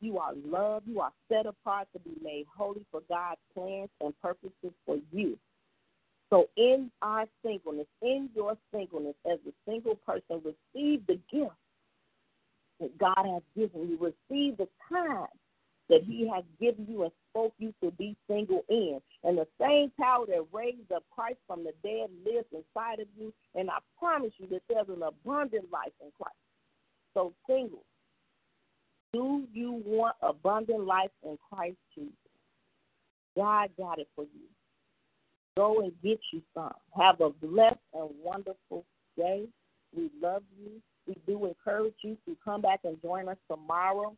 You 0.00 0.18
are 0.18 0.32
loved. 0.44 0.88
You 0.88 1.00
are 1.00 1.12
set 1.30 1.46
apart 1.46 1.88
to 1.92 2.00
be 2.00 2.16
made 2.22 2.46
holy 2.56 2.84
for 2.90 3.02
God's 3.08 3.40
plans 3.54 3.90
and 4.00 4.12
purposes 4.20 4.72
for 4.84 4.98
you. 5.12 5.38
So, 6.30 6.48
in 6.56 6.90
our 7.00 7.26
singleness, 7.42 7.86
in 8.02 8.28
your 8.34 8.56
singleness, 8.72 9.14
as 9.30 9.38
a 9.46 9.70
single 9.70 9.94
person, 9.94 10.42
receive 10.44 11.06
the 11.06 11.18
gift 11.32 11.54
that 12.80 12.98
God 12.98 13.24
has 13.24 13.42
given 13.56 13.88
you. 13.88 13.96
Receive 13.96 14.58
the 14.58 14.68
time 14.90 15.26
that 15.88 16.02
He 16.04 16.28
has 16.28 16.44
given 16.60 16.86
you 16.88 17.04
and 17.04 17.12
spoke 17.30 17.54
you 17.58 17.72
to 17.82 17.90
be 17.92 18.14
single 18.28 18.62
in. 18.68 19.00
And 19.24 19.38
the 19.38 19.46
same 19.60 19.90
power 19.98 20.26
that 20.26 20.46
raised 20.52 20.92
up 20.94 21.02
Christ 21.10 21.38
from 21.46 21.64
the 21.64 21.72
dead 21.82 22.10
lives 22.26 22.46
inside 22.52 23.00
of 23.00 23.06
you. 23.18 23.32
And 23.54 23.70
I 23.70 23.78
promise 23.98 24.32
you 24.36 24.46
that 24.48 24.62
there's 24.68 24.88
an 24.88 25.02
abundant 25.02 25.70
life 25.72 25.92
in 26.02 26.10
Christ. 26.20 26.36
So, 27.14 27.32
single, 27.48 27.84
do 29.14 29.44
you 29.52 29.82
want 29.84 30.16
abundant 30.20 30.84
life 30.84 31.10
in 31.24 31.38
Christ 31.50 31.78
Jesus? 31.94 32.12
God 33.34 33.70
got 33.78 33.98
it 33.98 34.08
for 34.14 34.24
you. 34.24 34.46
Go 35.58 35.80
and 35.80 35.90
get 36.04 36.20
you 36.32 36.40
some. 36.54 36.72
Have 36.96 37.20
a 37.20 37.30
blessed 37.30 37.80
and 37.92 38.10
wonderful 38.22 38.84
day. 39.16 39.42
We 39.92 40.08
love 40.22 40.44
you. 40.56 40.70
We 41.08 41.16
do 41.26 41.46
encourage 41.46 41.96
you 42.02 42.16
to 42.26 42.36
come 42.44 42.60
back 42.60 42.78
and 42.84 42.96
join 43.02 43.28
us 43.28 43.38
tomorrow, 43.50 44.14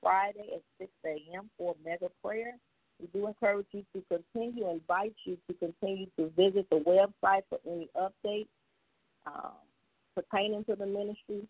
Friday 0.00 0.50
at 0.54 0.62
6 0.78 0.88
a.m. 1.04 1.50
for 1.58 1.74
mega 1.84 2.10
prayer. 2.22 2.52
We 3.00 3.08
do 3.08 3.26
encourage 3.26 3.66
you 3.72 3.84
to 3.92 4.04
continue, 4.08 4.70
invite 4.70 5.16
you 5.24 5.36
to 5.48 5.54
continue 5.54 6.06
to 6.16 6.30
visit 6.36 6.70
the 6.70 6.76
website 6.76 7.42
for 7.48 7.58
any 7.66 7.88
updates 7.96 8.46
um, 9.26 9.54
pertaining 10.14 10.62
to 10.66 10.76
the 10.76 10.86
ministry. 10.86 11.42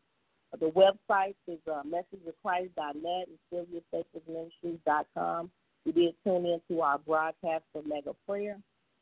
The 0.58 0.70
website 0.70 1.34
is 1.46 1.58
uh, 1.70 1.82
messageofchrist.net 1.86 3.28
and 3.28 3.66
SylviaStaplersMinistries.com. 3.92 5.50
We 5.84 5.92
did 5.92 6.14
tune 6.24 6.46
into 6.46 6.80
our 6.80 6.96
broadcast 6.96 7.64
for 7.74 7.82
Mega 7.86 8.14
Prayer. 8.26 8.56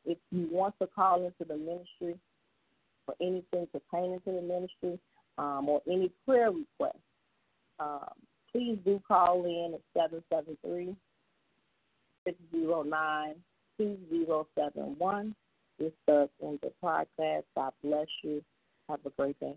If 0.05 0.17
you 0.31 0.47
want 0.51 0.75
to 0.81 0.87
call 0.87 1.25
into 1.25 1.45
the 1.47 1.57
ministry 1.57 2.17
for 3.05 3.15
anything 3.21 3.67
pertaining 3.71 4.19
to 4.21 4.31
the 4.31 4.41
ministry 4.41 4.99
um, 5.37 5.69
or 5.69 5.81
any 5.89 6.11
prayer 6.25 6.51
requests, 6.51 6.97
um, 7.79 8.09
please 8.51 8.77
do 8.85 9.01
call 9.07 9.45
in 9.45 9.73
at 9.73 9.81
773 9.93 10.95
609 12.25 13.35
2071. 13.77 15.35
This 15.79 15.91
does 16.07 16.29
end 16.41 16.59
the 16.61 16.71
podcast. 16.83 17.43
God 17.55 17.73
bless 17.83 18.07
you. 18.23 18.43
Have 18.89 18.99
a 19.05 19.09
great 19.11 19.39
day. 19.39 19.55